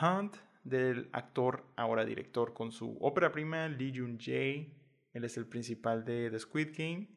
Hunt 0.00 0.36
del 0.64 1.10
actor, 1.12 1.66
ahora 1.76 2.06
director, 2.06 2.54
con 2.54 2.72
su 2.72 2.96
ópera 3.02 3.30
prima 3.30 3.68
Lee 3.68 3.92
Jun-jae. 3.94 4.72
Él 5.12 5.24
es 5.24 5.36
el 5.36 5.44
principal 5.44 6.02
de 6.06 6.30
The 6.30 6.38
Squid 6.38 6.70
Game. 6.74 7.08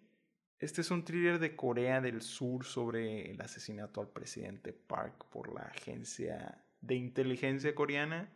Este 0.60 0.82
es 0.82 0.92
un 0.92 1.06
thriller 1.06 1.40
de 1.40 1.56
Corea 1.56 2.02
del 2.02 2.22
Sur 2.22 2.66
sobre 2.66 3.32
el 3.32 3.40
asesinato 3.40 4.02
al 4.02 4.10
presidente 4.10 4.74
Park 4.74 5.26
por 5.30 5.54
la 5.54 5.62
agencia 5.62 6.62
de 6.82 6.96
inteligencia 6.96 7.74
coreana, 7.74 8.30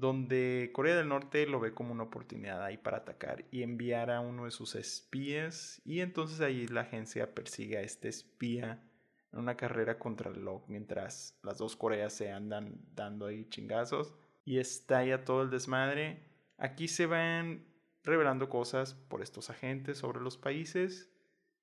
donde 0.00 0.70
Corea 0.72 0.96
del 0.96 1.08
Norte 1.08 1.46
lo 1.46 1.60
ve 1.60 1.74
como 1.74 1.92
una 1.92 2.04
oportunidad 2.04 2.64
ahí 2.64 2.78
para 2.78 2.96
atacar 2.96 3.44
y 3.50 3.62
enviar 3.62 4.10
a 4.10 4.20
uno 4.20 4.46
de 4.46 4.50
sus 4.50 4.74
espías. 4.74 5.82
Y 5.84 6.00
entonces 6.00 6.40
ahí 6.40 6.66
la 6.66 6.80
agencia 6.80 7.34
persigue 7.34 7.76
a 7.76 7.82
este 7.82 8.08
espía 8.08 8.82
en 9.30 9.38
una 9.38 9.58
carrera 9.58 9.98
contra 9.98 10.30
el 10.30 10.36
reloj 10.36 10.64
mientras 10.68 11.38
las 11.42 11.58
dos 11.58 11.76
Coreas 11.76 12.14
se 12.14 12.32
andan 12.32 12.80
dando 12.94 13.26
ahí 13.26 13.46
chingazos 13.50 14.14
y 14.46 14.56
estalla 14.56 15.26
todo 15.26 15.42
el 15.42 15.50
desmadre. 15.50 16.24
Aquí 16.56 16.88
se 16.88 17.04
van 17.04 17.66
revelando 18.02 18.48
cosas 18.48 18.94
por 18.94 19.20
estos 19.20 19.50
agentes 19.50 19.98
sobre 19.98 20.20
los 20.20 20.38
países. 20.38 21.12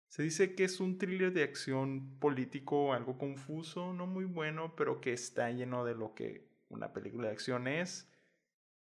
Se 0.10 0.22
dice 0.22 0.54
que 0.54 0.64
es 0.64 0.80
un 0.80 1.00
thriller 1.00 1.34
de 1.34 1.42
acción 1.42 2.20
político 2.20 2.94
algo 2.94 3.18
confuso, 3.18 3.94
no 3.94 4.06
muy 4.06 4.26
bueno, 4.26 4.76
pero 4.76 5.02
que 5.02 5.12
está 5.12 5.50
lleno 5.50 5.84
de 5.86 5.96
lo 5.96 6.14
que 6.14 6.48
una 6.70 6.94
película 6.94 7.30
de 7.30 7.34
acción 7.34 7.68
es. 7.68 8.08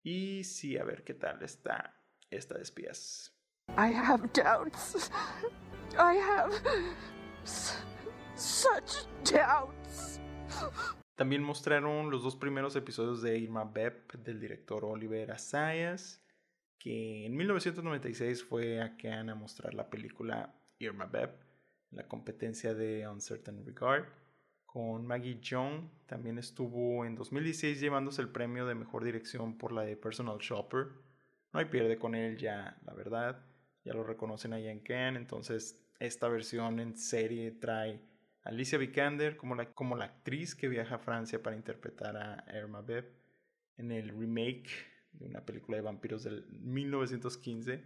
Y 0.05 0.43
sí, 0.43 0.77
a 0.77 0.83
ver 0.83 1.03
qué 1.03 1.15
tal 1.15 1.41
está 1.41 1.99
esta 2.29 2.55
de 2.55 2.61
espías. 2.61 3.35
I 3.69 3.91
have 3.91 4.29
doubts. 4.35 5.09
I 5.97 6.15
have 6.19 6.53
such 8.35 9.07
doubts. 9.23 10.21
También 11.15 11.41
mostraron 11.41 12.11
los 12.11 12.21
dos 12.21 12.35
primeros 12.35 12.75
episodios 12.75 13.23
de 13.23 13.39
Irma 13.39 13.63
Bep 13.63 14.13
del 14.13 14.39
director 14.39 14.85
Oliver 14.85 15.31
Assayas, 15.31 16.21
que 16.77 17.25
en 17.25 17.35
1996 17.35 18.43
fue 18.43 18.83
a 18.83 18.95
Cannes 18.97 19.33
a 19.33 19.35
mostrar 19.35 19.73
la 19.73 19.89
película 19.89 20.53
Irma 20.77 21.07
Bep, 21.07 21.41
la 21.89 22.07
competencia 22.07 22.75
de 22.75 23.07
Uncertain 23.07 23.65
Regard. 23.65 24.05
Con 24.75 25.07
Maggie 25.07 25.39
Young 25.39 25.87
también 26.05 26.37
estuvo 26.37 27.05
en 27.05 27.15
2016 27.15 27.79
llevándose 27.79 28.21
el 28.21 28.27
premio 28.27 28.65
de 28.65 28.75
mejor 28.75 29.05
dirección 29.05 29.57
por 29.57 29.71
la 29.71 29.83
de 29.83 29.95
Personal 29.95 30.37
Shopper. 30.37 30.87
No 31.53 31.59
hay 31.61 31.67
pierde 31.67 31.97
con 31.97 32.13
él 32.13 32.35
ya, 32.37 32.77
la 32.85 32.93
verdad. 32.93 33.41
Ya 33.85 33.93
lo 33.93 34.03
reconocen 34.03 34.51
allá 34.51 34.69
en 34.71 34.81
Cannes, 34.81 35.21
entonces 35.21 35.81
esta 35.97 36.27
versión 36.27 36.81
en 36.81 36.97
serie 36.97 37.51
trae 37.51 38.01
Alicia 38.43 38.77
Vikander 38.77 39.37
como 39.37 39.55
la, 39.55 39.73
como 39.73 39.95
la 39.95 40.03
actriz 40.03 40.55
que 40.55 40.67
viaja 40.67 40.95
a 40.95 40.99
Francia 40.99 41.41
para 41.41 41.55
interpretar 41.55 42.17
a 42.17 42.45
Irma 42.53 42.81
Beb 42.81 43.09
en 43.77 43.93
el 43.93 44.09
remake 44.09 44.67
de 45.13 45.25
una 45.25 45.45
película 45.45 45.77
de 45.77 45.83
vampiros 45.83 46.25
del 46.25 46.45
1915. 46.49 47.81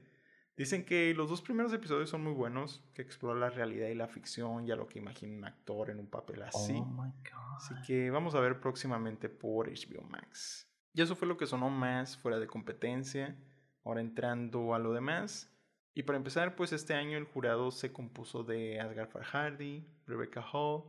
Dicen 0.59 0.83
que 0.83 1.13
los 1.13 1.29
dos 1.29 1.41
primeros 1.41 1.71
episodios 1.71 2.09
son 2.09 2.21
muy 2.21 2.33
buenos, 2.33 2.83
que 2.93 3.01
exploran 3.01 3.39
la 3.39 3.49
realidad 3.49 3.87
y 3.87 3.95
la 3.95 4.09
ficción 4.09 4.67
y 4.67 4.71
a 4.71 4.75
lo 4.75 4.87
que 4.87 4.99
imagina 4.99 5.37
un 5.37 5.45
actor 5.45 5.89
en 5.89 5.99
un 6.01 6.07
papel 6.07 6.41
así. 6.41 6.73
Oh 6.75 7.13
así 7.55 7.73
que 7.87 8.11
vamos 8.11 8.35
a 8.35 8.41
ver 8.41 8.59
próximamente 8.59 9.29
por 9.29 9.69
HBO 9.69 10.03
Max. 10.09 10.69
Y 10.93 11.01
eso 11.01 11.15
fue 11.15 11.29
lo 11.29 11.37
que 11.37 11.45
sonó 11.45 11.69
más 11.69 12.17
fuera 12.17 12.39
de 12.39 12.47
competencia. 12.47 13.41
Ahora 13.85 14.01
entrando 14.01 14.73
a 14.73 14.79
lo 14.79 14.91
demás. 14.91 15.49
Y 15.93 16.03
para 16.03 16.17
empezar, 16.17 16.57
pues 16.57 16.73
este 16.73 16.93
año 16.93 17.17
el 17.17 17.23
jurado 17.23 17.71
se 17.71 17.93
compuso 17.93 18.43
de 18.43 18.81
Asghar 18.81 19.07
Farhadi, 19.07 19.87
Rebecca 20.07 20.45
Hall, 20.51 20.83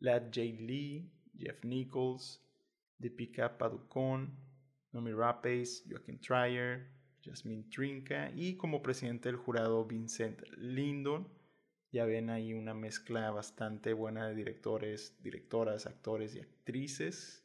Lad 0.00 0.24
J. 0.34 0.40
Lee, 0.58 1.08
Jeff 1.38 1.62
Nichols, 1.62 2.44
Deepika 2.98 3.56
Padukone, 3.56 4.30
Nomi 4.90 5.12
Rapace, 5.12 5.84
Joaquin 5.88 6.18
Trier, 6.18 6.99
Jasmine 7.22 7.64
Trinca 7.70 8.30
y 8.34 8.56
como 8.56 8.82
presidente 8.82 9.28
del 9.28 9.36
jurado 9.36 9.84
Vincent 9.84 10.42
Lindon. 10.56 11.28
Ya 11.92 12.04
ven 12.04 12.30
ahí 12.30 12.52
una 12.54 12.74
mezcla 12.74 13.30
bastante 13.30 13.92
buena 13.92 14.28
de 14.28 14.34
directores, 14.34 15.16
directoras, 15.22 15.86
actores 15.86 16.34
y 16.34 16.40
actrices. 16.40 17.44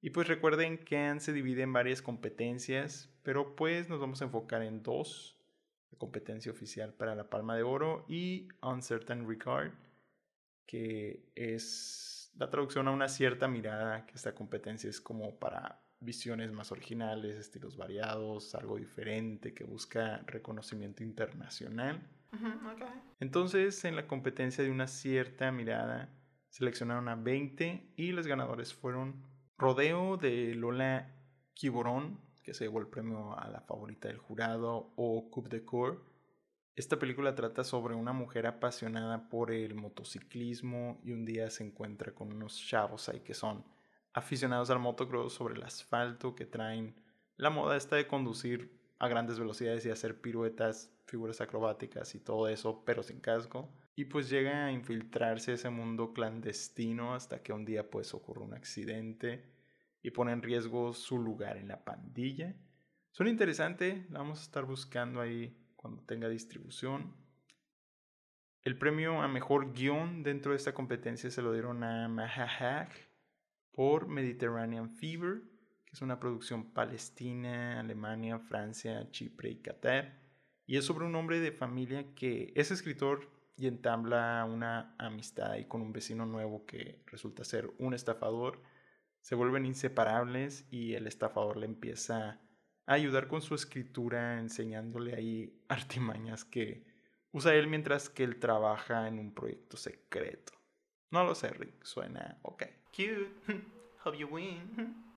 Y 0.00 0.10
pues 0.10 0.28
recuerden 0.28 0.78
que 0.78 1.14
se 1.18 1.32
divide 1.32 1.62
en 1.62 1.72
varias 1.72 2.02
competencias, 2.02 3.10
pero 3.22 3.56
pues 3.56 3.88
nos 3.88 4.00
vamos 4.00 4.20
a 4.22 4.26
enfocar 4.26 4.62
en 4.62 4.82
dos 4.82 5.34
competencia 5.98 6.52
oficial 6.52 6.92
para 6.94 7.14
la 7.14 7.30
Palma 7.30 7.56
de 7.56 7.62
Oro, 7.62 8.04
y 8.08 8.48
Uncertain 8.62 9.26
Regard, 9.28 9.72
que 10.66 11.30
es 11.34 12.32
la 12.36 12.50
traducción 12.50 12.88
a 12.88 12.92
una 12.92 13.08
cierta 13.08 13.48
mirada, 13.48 14.06
que 14.06 14.14
esta 14.14 14.34
competencia 14.34 14.90
es 14.90 15.00
como 15.00 15.38
para 15.38 15.83
visiones 16.04 16.52
más 16.52 16.72
originales, 16.72 17.36
estilos 17.36 17.76
variados, 17.76 18.54
algo 18.54 18.76
diferente, 18.76 19.54
que 19.54 19.64
busca 19.64 20.18
reconocimiento 20.26 21.02
internacional. 21.02 22.02
Entonces, 23.20 23.84
en 23.84 23.96
la 23.96 24.06
competencia 24.06 24.64
de 24.64 24.70
una 24.70 24.86
cierta 24.86 25.52
mirada, 25.52 26.08
seleccionaron 26.48 27.08
a 27.08 27.16
20 27.16 27.94
y 27.96 28.12
los 28.12 28.26
ganadores 28.26 28.74
fueron 28.74 29.22
Rodeo 29.56 30.16
de 30.16 30.54
Lola 30.54 31.14
Kiborón, 31.54 32.20
que 32.42 32.54
se 32.54 32.64
llevó 32.64 32.80
el 32.80 32.88
premio 32.88 33.38
a 33.38 33.48
la 33.48 33.60
favorita 33.60 34.08
del 34.08 34.18
jurado, 34.18 34.92
o 34.96 35.30
Coupe 35.30 35.48
de 35.48 35.64
Cour. 35.64 36.04
Esta 36.76 36.98
película 36.98 37.34
trata 37.34 37.62
sobre 37.62 37.94
una 37.94 38.12
mujer 38.12 38.46
apasionada 38.46 39.28
por 39.28 39.52
el 39.52 39.76
motociclismo 39.76 41.00
y 41.04 41.12
un 41.12 41.24
día 41.24 41.48
se 41.50 41.64
encuentra 41.64 42.12
con 42.12 42.32
unos 42.32 42.58
chavos 42.58 43.08
ahí 43.08 43.20
que 43.20 43.34
son 43.34 43.64
aficionados 44.14 44.70
al 44.70 44.78
motocross 44.78 45.34
sobre 45.34 45.54
el 45.54 45.62
asfalto, 45.62 46.34
que 46.34 46.46
traen 46.46 46.94
la 47.36 47.50
moda 47.50 47.76
esta 47.76 47.96
de 47.96 48.06
conducir 48.06 48.72
a 48.98 49.08
grandes 49.08 49.38
velocidades 49.38 49.84
y 49.84 49.90
hacer 49.90 50.20
piruetas, 50.20 50.90
figuras 51.04 51.40
acrobáticas 51.40 52.14
y 52.14 52.20
todo 52.20 52.48
eso, 52.48 52.84
pero 52.86 53.02
sin 53.02 53.20
casco. 53.20 53.68
Y 53.96 54.06
pues 54.06 54.30
llega 54.30 54.66
a 54.66 54.72
infiltrarse 54.72 55.52
ese 55.52 55.68
mundo 55.68 56.12
clandestino 56.12 57.14
hasta 57.14 57.42
que 57.42 57.52
un 57.52 57.64
día 57.64 57.90
pues 57.90 58.14
ocurre 58.14 58.42
un 58.42 58.54
accidente 58.54 59.52
y 60.00 60.10
pone 60.10 60.32
en 60.32 60.42
riesgo 60.42 60.92
su 60.94 61.18
lugar 61.18 61.56
en 61.56 61.68
la 61.68 61.84
pandilla. 61.84 62.54
Son 63.10 63.26
interesante, 63.26 64.06
la 64.10 64.20
vamos 64.20 64.40
a 64.40 64.42
estar 64.42 64.64
buscando 64.64 65.20
ahí 65.20 65.56
cuando 65.76 66.02
tenga 66.02 66.28
distribución. 66.28 67.14
El 68.62 68.78
premio 68.78 69.22
a 69.22 69.28
mejor 69.28 69.72
guion 69.72 70.22
dentro 70.22 70.52
de 70.52 70.56
esta 70.56 70.72
competencia 70.72 71.30
se 71.30 71.42
lo 71.42 71.52
dieron 71.52 71.82
a 71.84 72.08
Mahahag 72.08 72.90
por 73.74 74.08
Mediterranean 74.08 74.90
Fever, 74.90 75.42
que 75.84 75.92
es 75.92 76.02
una 76.02 76.20
producción 76.20 76.72
palestina, 76.72 77.80
Alemania, 77.80 78.38
Francia, 78.38 79.10
Chipre 79.10 79.50
y 79.50 79.56
Qatar. 79.56 80.18
Y 80.66 80.76
es 80.76 80.84
sobre 80.84 81.04
un 81.04 81.14
hombre 81.14 81.40
de 81.40 81.52
familia 81.52 82.14
que 82.14 82.52
es 82.56 82.70
escritor 82.70 83.30
y 83.56 83.66
entabla 83.66 84.46
una 84.50 84.94
amistad 84.98 85.52
ahí 85.52 85.66
con 85.66 85.82
un 85.82 85.92
vecino 85.92 86.24
nuevo 86.24 86.64
que 86.64 87.02
resulta 87.06 87.44
ser 87.44 87.70
un 87.78 87.94
estafador 87.94 88.62
se 89.24 89.34
vuelven 89.34 89.64
inseparables 89.64 90.66
y 90.70 90.92
el 90.92 91.06
estafador 91.06 91.56
le 91.56 91.64
empieza 91.64 92.42
a 92.84 92.92
ayudar 92.92 93.26
con 93.26 93.40
su 93.40 93.54
escritura, 93.54 94.38
enseñándole 94.38 95.14
ahí 95.14 95.64
artimañas 95.68 96.44
que 96.44 96.84
usa 97.32 97.54
él 97.54 97.66
mientras 97.66 98.10
que 98.10 98.22
él 98.22 98.38
trabaja 98.38 99.08
en 99.08 99.18
un 99.18 99.32
proyecto 99.32 99.78
secreto. 99.78 100.52
No 101.14 101.22
lo 101.22 101.36
sé, 101.36 101.50
Rick, 101.50 101.84
suena 101.84 102.40
ok. 102.42 102.64
Cute. 102.90 103.30
Hope 104.04 104.18
you 104.18 104.26
win. 104.26 105.14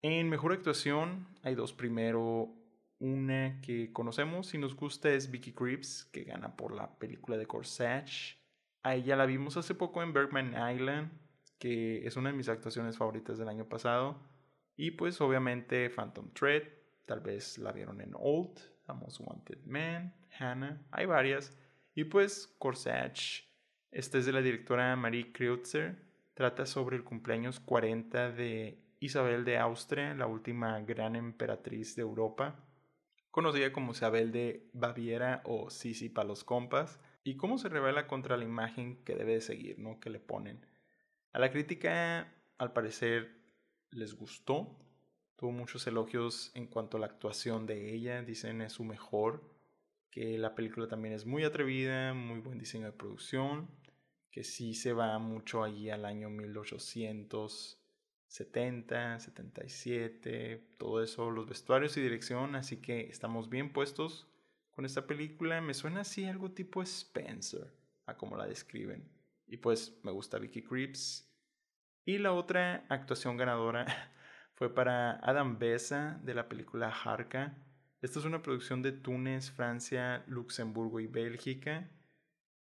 En 0.00 0.28
mejor 0.28 0.52
actuación 0.52 1.26
hay 1.42 1.56
dos. 1.56 1.72
Primero, 1.72 2.54
una 3.00 3.60
que 3.60 3.92
conocemos 3.92 4.54
y 4.54 4.58
nos 4.58 4.76
gusta 4.76 5.10
es 5.10 5.28
Vicky 5.28 5.50
Creeps, 5.50 6.04
que 6.12 6.22
gana 6.22 6.54
por 6.54 6.72
la 6.72 6.96
película 7.00 7.36
de 7.36 7.48
Corsage. 7.48 8.38
A 8.84 8.94
ella 8.94 9.16
la 9.16 9.26
vimos 9.26 9.56
hace 9.56 9.74
poco 9.74 10.04
en 10.04 10.12
Bergman 10.12 10.54
Island, 10.72 11.10
que 11.58 12.06
es 12.06 12.16
una 12.16 12.30
de 12.30 12.36
mis 12.36 12.48
actuaciones 12.48 12.96
favoritas 12.96 13.36
del 13.36 13.48
año 13.48 13.68
pasado. 13.68 14.22
Y 14.76 14.92
pues 14.92 15.20
obviamente 15.20 15.90
Phantom 15.90 16.32
Thread, 16.32 16.62
tal 17.06 17.18
vez 17.18 17.58
la 17.58 17.72
vieron 17.72 18.00
en 18.00 18.12
Old, 18.14 18.60
A 18.86 18.94
Most 18.94 19.18
Wanted 19.18 19.64
Man, 19.66 20.14
Hannah, 20.38 20.86
hay 20.92 21.06
varias. 21.06 21.58
Y 21.92 22.04
pues 22.04 22.54
Corsage, 22.60 23.52
esta 23.94 24.18
es 24.18 24.26
de 24.26 24.32
la 24.32 24.42
directora 24.42 24.96
Marie 24.96 25.32
Kreutzer, 25.32 25.96
trata 26.34 26.66
sobre 26.66 26.96
el 26.96 27.04
cumpleaños 27.04 27.60
40 27.60 28.32
de 28.32 28.82
Isabel 28.98 29.44
de 29.44 29.56
Austria, 29.58 30.14
la 30.14 30.26
última 30.26 30.80
gran 30.80 31.14
emperatriz 31.14 31.94
de 31.94 32.02
Europa, 32.02 32.56
conocida 33.30 33.72
como 33.72 33.92
Isabel 33.92 34.32
de 34.32 34.68
Baviera 34.72 35.42
o 35.44 35.70
Sisi 35.70 36.08
para 36.08 36.26
los 36.26 36.42
compas, 36.42 36.98
y 37.22 37.36
cómo 37.36 37.56
se 37.56 37.68
revela 37.68 38.08
contra 38.08 38.36
la 38.36 38.44
imagen 38.44 39.04
que 39.04 39.14
debe 39.14 39.34
de 39.34 39.40
seguir, 39.40 39.78
¿no? 39.78 40.00
Que 40.00 40.10
le 40.10 40.18
ponen. 40.18 40.66
A 41.32 41.38
la 41.38 41.52
crítica, 41.52 42.34
al 42.58 42.72
parecer, 42.72 43.30
les 43.90 44.14
gustó. 44.14 44.76
Tuvo 45.36 45.52
muchos 45.52 45.86
elogios 45.86 46.50
en 46.54 46.66
cuanto 46.66 46.96
a 46.96 47.00
la 47.00 47.06
actuación 47.06 47.64
de 47.64 47.94
ella. 47.94 48.22
Dicen 48.22 48.60
es 48.60 48.72
su 48.72 48.84
mejor. 48.84 49.42
Que 50.10 50.36
la 50.36 50.54
película 50.54 50.86
también 50.86 51.14
es 51.14 51.26
muy 51.26 51.44
atrevida, 51.44 52.12
muy 52.12 52.40
buen 52.40 52.58
diseño 52.58 52.86
de 52.86 52.92
producción. 52.92 53.68
Que 54.34 54.42
sí 54.42 54.74
se 54.74 54.92
va 54.92 55.16
mucho 55.20 55.62
allí 55.62 55.90
al 55.90 56.04
año 56.04 56.28
1870, 56.28 59.20
77. 59.20 60.74
Todo 60.76 61.04
eso, 61.04 61.30
los 61.30 61.48
vestuarios 61.48 61.96
y 61.96 62.00
dirección. 62.00 62.56
Así 62.56 62.78
que 62.78 63.02
estamos 63.02 63.48
bien 63.48 63.72
puestos 63.72 64.26
con 64.72 64.84
esta 64.84 65.06
película. 65.06 65.60
Me 65.60 65.72
suena 65.72 66.00
así 66.00 66.24
algo 66.24 66.50
tipo 66.50 66.82
Spencer, 66.82 67.72
a 68.06 68.16
como 68.16 68.36
la 68.36 68.48
describen. 68.48 69.08
Y 69.46 69.58
pues 69.58 70.00
me 70.02 70.10
gusta 70.10 70.40
Vicky 70.40 70.64
Creeps. 70.64 71.32
Y 72.04 72.18
la 72.18 72.32
otra 72.32 72.86
actuación 72.88 73.36
ganadora 73.36 73.86
fue 74.54 74.74
para 74.74 75.12
Adam 75.20 75.60
Bessa 75.60 76.18
de 76.24 76.34
la 76.34 76.48
película 76.48 76.88
Harka. 76.88 77.56
Esta 78.02 78.18
es 78.18 78.24
una 78.24 78.42
producción 78.42 78.82
de 78.82 78.90
Túnez, 78.90 79.52
Francia, 79.52 80.24
Luxemburgo 80.26 80.98
y 80.98 81.06
Bélgica. 81.06 81.88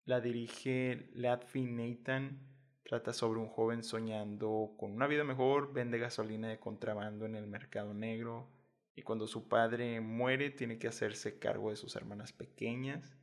La 0.07 0.21
dirige 0.21 1.11
Latfi 1.15 1.67
Nathan. 1.67 2.39
Trata 2.85 3.13
sobre 3.13 3.41
un 3.41 3.49
joven 3.49 3.83
soñando 3.83 4.77
con 4.79 4.93
una 4.93 5.09
vida 5.09 5.25
mejor, 5.25 5.73
vende 5.73 5.99
gasolina 5.99 6.49
de 6.49 6.61
contrabando 6.61 7.27
en 7.27 7.35
el 7.35 7.49
mercado 7.49 7.93
negro, 7.93 8.49
y 8.95 9.03
cuando 9.03 9.27
su 9.27 9.49
padre 9.49 10.01
muere 10.01 10.51
tiene 10.51 10.79
que 10.79 10.87
hacerse 10.87 11.41
cargo 11.41 11.71
de 11.71 11.77
sus 11.77 11.97
hermanas 11.97 12.33
pequeñas. 12.33 13.19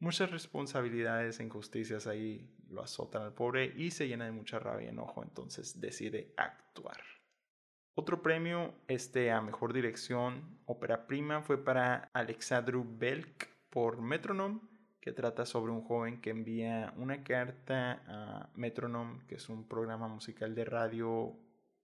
Muchas 0.00 0.30
responsabilidades 0.30 1.40
e 1.40 1.44
injusticias 1.44 2.06
ahí 2.06 2.54
lo 2.68 2.82
azotan 2.82 3.22
al 3.22 3.32
pobre 3.32 3.72
y 3.74 3.90
se 3.90 4.06
llena 4.06 4.26
de 4.26 4.32
mucha 4.32 4.58
rabia 4.58 4.88
y 4.88 4.90
enojo, 4.90 5.22
entonces 5.22 5.80
decide 5.80 6.34
actuar. 6.36 7.00
Otro 7.94 8.20
premio 8.20 8.74
este 8.86 9.30
a 9.30 9.40
mejor 9.40 9.72
dirección, 9.72 10.60
ópera 10.66 11.06
prima, 11.06 11.40
fue 11.40 11.64
para 11.64 12.10
Alexandru 12.12 12.86
Belk 12.86 13.48
por 13.70 14.02
Metronome, 14.02 14.60
que 15.00 15.12
trata 15.12 15.46
sobre 15.46 15.72
un 15.72 15.82
joven 15.82 16.20
que 16.20 16.30
envía 16.30 16.92
una 16.96 17.22
carta 17.22 18.02
a 18.06 18.50
Metronome, 18.54 19.24
que 19.26 19.36
es 19.36 19.48
un 19.48 19.66
programa 19.66 20.08
musical 20.08 20.54
de 20.54 20.64
radio 20.64 21.36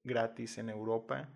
gratis 0.02 0.58
en 0.58 0.70
Europa 0.70 1.28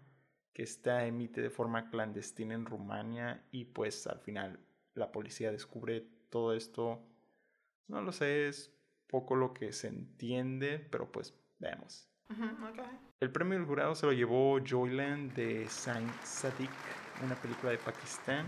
que 0.59 0.65
esta 0.65 1.07
emite 1.07 1.41
de 1.41 1.51
forma 1.51 1.89
clandestina 1.89 2.53
en 2.53 2.67
Rumania 2.67 3.47
y 3.53 3.67
pues 3.67 4.09
al 4.09 4.19
final 4.19 4.59
la 4.95 5.13
policía 5.13 5.53
descubre 5.53 6.05
todo 6.31 6.53
esto. 6.53 7.01
No 7.87 8.03
lo 8.03 8.11
sé, 8.11 8.49
es 8.49 8.75
poco 9.07 9.37
lo 9.37 9.55
que 9.55 9.73
se 9.73 9.87
entiende, 9.87 10.81
pero 10.91 11.13
pues 11.13 11.33
veamos. 11.61 12.09
El 13.21 13.31
premio 13.31 13.57
del 13.57 13.69
jurado 13.69 13.95
se 13.95 14.07
lo 14.07 14.13
llevó 14.13 14.59
Joyland 14.59 15.33
de 15.33 15.69
Saint 15.69 16.11
Sadiq, 16.25 16.73
una 17.25 17.37
película 17.37 17.71
de 17.71 17.79
Pakistán. 17.79 18.45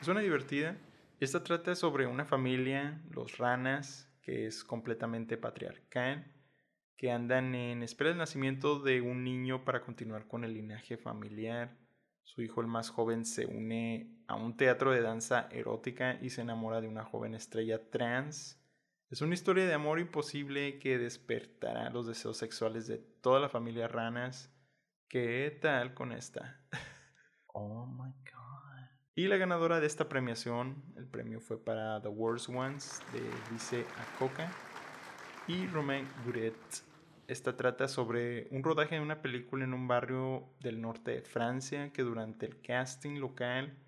Es 0.00 0.08
una 0.08 0.20
divertida. 0.20 0.74
Esta 1.22 1.44
trata 1.44 1.76
sobre 1.76 2.08
una 2.08 2.24
familia, 2.24 3.00
los 3.10 3.38
ranas, 3.38 4.12
que 4.22 4.44
es 4.48 4.64
completamente 4.64 5.36
patriarcal 5.36 6.26
que 6.96 7.12
andan 7.12 7.54
en 7.54 7.84
espera 7.84 8.10
del 8.10 8.18
nacimiento 8.18 8.80
de 8.80 9.00
un 9.00 9.22
niño 9.22 9.64
para 9.64 9.82
continuar 9.82 10.26
con 10.26 10.42
el 10.42 10.54
linaje 10.54 10.96
familiar. 10.96 11.78
Su 12.24 12.42
hijo, 12.42 12.60
el 12.60 12.66
más 12.66 12.90
joven, 12.90 13.24
se 13.24 13.46
une 13.46 14.24
a 14.26 14.34
un 14.34 14.56
teatro 14.56 14.90
de 14.90 15.00
danza 15.00 15.46
erótica 15.52 16.18
y 16.20 16.30
se 16.30 16.40
enamora 16.40 16.80
de 16.80 16.88
una 16.88 17.04
joven 17.04 17.36
estrella 17.36 17.88
trans. 17.88 18.60
Es 19.08 19.22
una 19.22 19.34
historia 19.34 19.64
de 19.64 19.74
amor 19.74 20.00
imposible 20.00 20.80
que 20.80 20.98
despertará 20.98 21.88
los 21.90 22.08
deseos 22.08 22.36
sexuales 22.36 22.88
de 22.88 22.98
toda 22.98 23.38
la 23.38 23.48
familia 23.48 23.86
Ranas. 23.86 24.52
¿Qué 25.06 25.56
tal 25.62 25.94
con 25.94 26.10
esta? 26.10 26.66
Oh 27.54 27.86
my 27.86 28.12
god. 28.24 28.41
Y 29.14 29.28
la 29.28 29.36
ganadora 29.36 29.78
de 29.78 29.86
esta 29.86 30.08
premiación, 30.08 30.82
el 30.96 31.06
premio 31.06 31.40
fue 31.40 31.62
para 31.62 32.00
The 32.00 32.08
Worst 32.08 32.48
Ones 32.48 33.00
de 33.12 33.20
Vice 33.50 33.84
Acoca 33.98 34.50
y 35.46 35.66
Romain 35.66 36.08
Gouret 36.24 36.54
esta 37.28 37.56
trata 37.56 37.88
sobre 37.88 38.48
un 38.50 38.62
rodaje 38.62 38.96
de 38.96 39.00
una 39.00 39.22
película 39.22 39.64
en 39.64 39.74
un 39.74 39.86
barrio 39.86 40.48
del 40.60 40.80
norte 40.80 41.12
de 41.12 41.22
Francia 41.22 41.92
que 41.92 42.02
durante 42.02 42.46
el 42.46 42.60
casting 42.60 43.20
local 43.20 43.78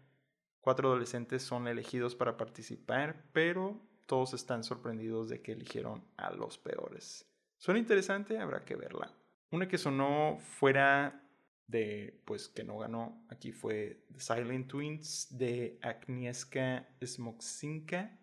cuatro 0.60 0.88
adolescentes 0.88 1.42
son 1.42 1.68
elegidos 1.68 2.14
para 2.14 2.36
participar, 2.36 3.24
pero 3.32 3.80
todos 4.06 4.34
están 4.34 4.64
sorprendidos 4.64 5.28
de 5.28 5.42
que 5.42 5.52
eligieron 5.52 6.04
a 6.16 6.30
los 6.32 6.58
peores. 6.58 7.26
Suena 7.58 7.80
interesante, 7.80 8.38
habrá 8.38 8.64
que 8.64 8.76
verla. 8.76 9.10
Una 9.50 9.68
que 9.68 9.78
sonó 9.78 10.38
fuera 10.38 11.23
de, 11.66 12.22
pues 12.24 12.48
que 12.48 12.64
no 12.64 12.78
ganó, 12.78 13.24
aquí 13.28 13.52
fue 13.52 14.04
The 14.12 14.20
Silent 14.20 14.68
Twins 14.68 15.28
de 15.30 15.78
Agnieszka 15.82 16.88
Smoksinka, 17.04 18.18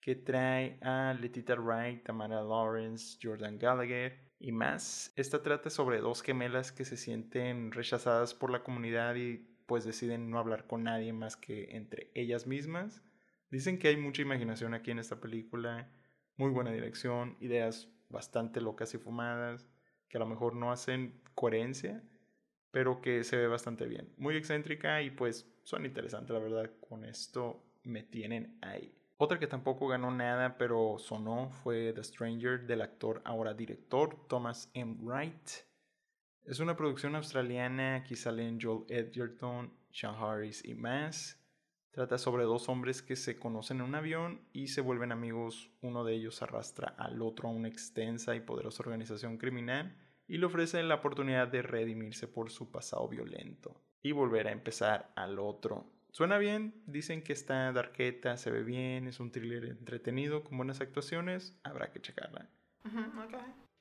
que 0.00 0.16
trae 0.16 0.78
a 0.82 1.14
Letita 1.18 1.54
Wright, 1.54 2.04
Tamara 2.04 2.42
Lawrence, 2.42 3.18
Jordan 3.22 3.58
Gallagher, 3.58 4.24
y 4.38 4.52
más. 4.52 5.12
Esta 5.16 5.42
trata 5.42 5.70
sobre 5.70 6.00
dos 6.00 6.22
gemelas 6.22 6.72
que 6.72 6.84
se 6.84 6.98
sienten 6.98 7.72
rechazadas 7.72 8.34
por 8.34 8.50
la 8.50 8.62
comunidad 8.62 9.14
y 9.14 9.38
pues 9.66 9.84
deciden 9.84 10.28
no 10.28 10.38
hablar 10.38 10.66
con 10.66 10.84
nadie 10.84 11.14
más 11.14 11.36
que 11.36 11.74
entre 11.76 12.10
ellas 12.14 12.46
mismas. 12.46 13.02
Dicen 13.50 13.78
que 13.78 13.88
hay 13.88 13.96
mucha 13.96 14.20
imaginación 14.20 14.74
aquí 14.74 14.90
en 14.90 14.98
esta 14.98 15.20
película, 15.20 15.90
muy 16.36 16.50
buena 16.50 16.72
dirección, 16.72 17.36
ideas 17.40 17.88
bastante 18.10 18.60
locas 18.60 18.92
y 18.92 18.98
fumadas, 18.98 19.66
que 20.08 20.18
a 20.18 20.20
lo 20.20 20.26
mejor 20.26 20.54
no 20.54 20.72
hacen 20.72 21.22
coherencia, 21.34 22.02
pero 22.74 23.00
que 23.00 23.22
se 23.22 23.36
ve 23.36 23.46
bastante 23.46 23.86
bien. 23.86 24.12
Muy 24.16 24.34
excéntrica 24.34 25.00
y 25.00 25.12
pues 25.12 25.48
son 25.62 25.86
interesantes, 25.86 26.34
la 26.34 26.40
verdad, 26.40 26.72
con 26.80 27.04
esto 27.04 27.62
me 27.84 28.02
tienen 28.02 28.58
ahí. 28.62 28.92
Otra 29.16 29.38
que 29.38 29.46
tampoco 29.46 29.86
ganó 29.86 30.10
nada, 30.10 30.58
pero 30.58 30.96
sonó, 30.98 31.50
fue 31.50 31.92
The 31.92 32.02
Stranger 32.02 32.66
del 32.66 32.82
actor 32.82 33.22
ahora 33.24 33.54
director 33.54 34.26
Thomas 34.26 34.72
M. 34.74 34.96
Wright. 35.02 35.50
Es 36.42 36.58
una 36.58 36.76
producción 36.76 37.14
australiana, 37.14 37.94
aquí 37.94 38.16
salen 38.16 38.58
Joel 38.60 38.86
Edgerton, 38.88 39.72
Sean 39.92 40.16
Harris 40.16 40.64
y 40.64 40.74
más. 40.74 41.40
Trata 41.92 42.18
sobre 42.18 42.42
dos 42.42 42.68
hombres 42.68 43.02
que 43.02 43.14
se 43.14 43.38
conocen 43.38 43.76
en 43.76 43.84
un 43.84 43.94
avión 43.94 44.40
y 44.52 44.66
se 44.66 44.80
vuelven 44.80 45.12
amigos. 45.12 45.70
Uno 45.80 46.02
de 46.02 46.14
ellos 46.14 46.42
arrastra 46.42 46.88
al 46.98 47.22
otro 47.22 47.48
a 47.48 47.52
una 47.52 47.68
extensa 47.68 48.34
y 48.34 48.40
poderosa 48.40 48.82
organización 48.82 49.38
criminal 49.38 49.96
y 50.26 50.38
le 50.38 50.46
ofrece 50.46 50.82
la 50.82 50.96
oportunidad 50.96 51.48
de 51.48 51.62
redimirse 51.62 52.28
por 52.28 52.50
su 52.50 52.70
pasado 52.70 53.08
violento 53.08 53.80
y 54.02 54.12
volver 54.12 54.48
a 54.48 54.52
empezar 54.52 55.10
al 55.16 55.38
otro. 55.38 55.86
Suena 56.10 56.38
bien, 56.38 56.74
dicen 56.86 57.22
que 57.22 57.32
está 57.32 57.72
darqueta, 57.72 58.36
se 58.36 58.50
ve 58.50 58.62
bien, 58.62 59.08
es 59.08 59.18
un 59.18 59.32
thriller 59.32 59.64
entretenido 59.64 60.44
con 60.44 60.56
buenas 60.56 60.80
actuaciones, 60.80 61.58
habrá 61.64 61.90
que 61.90 62.00
checarla. 62.00 62.48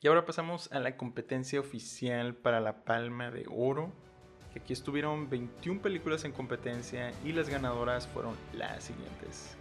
Y 0.01 0.07
ahora 0.07 0.25
pasamos 0.25 0.71
a 0.71 0.79
la 0.79 0.97
competencia 0.97 1.59
oficial 1.59 2.35
para 2.35 2.59
la 2.59 2.83
Palma 2.83 3.29
de 3.31 3.45
Oro, 3.49 3.93
que 4.51 4.59
aquí 4.59 4.73
estuvieron 4.73 5.29
21 5.29 5.81
películas 5.81 6.25
en 6.25 6.31
competencia 6.31 7.11
y 7.23 7.33
las 7.33 7.49
ganadoras 7.49 8.07
fueron 8.07 8.35
las 8.53 8.83
siguientes. 8.83 9.57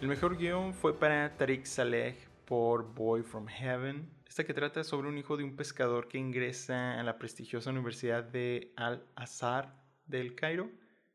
El 0.00 0.08
mejor 0.08 0.36
guion 0.36 0.74
fue 0.74 0.98
para 0.98 1.36
Tariq 1.36 1.64
Saleh 1.64 2.16
por 2.44 2.94
Boy 2.94 3.22
from 3.22 3.46
Heaven, 3.46 4.08
que 4.44 4.54
trata 4.54 4.84
sobre 4.84 5.08
un 5.08 5.18
hijo 5.18 5.36
de 5.36 5.44
un 5.44 5.56
pescador 5.56 6.08
que 6.08 6.18
ingresa 6.18 6.98
a 6.98 7.02
la 7.02 7.18
prestigiosa 7.18 7.70
Universidad 7.70 8.24
de 8.24 8.72
Al-Azhar 8.76 9.82
del 10.06 10.34
Cairo 10.34 10.70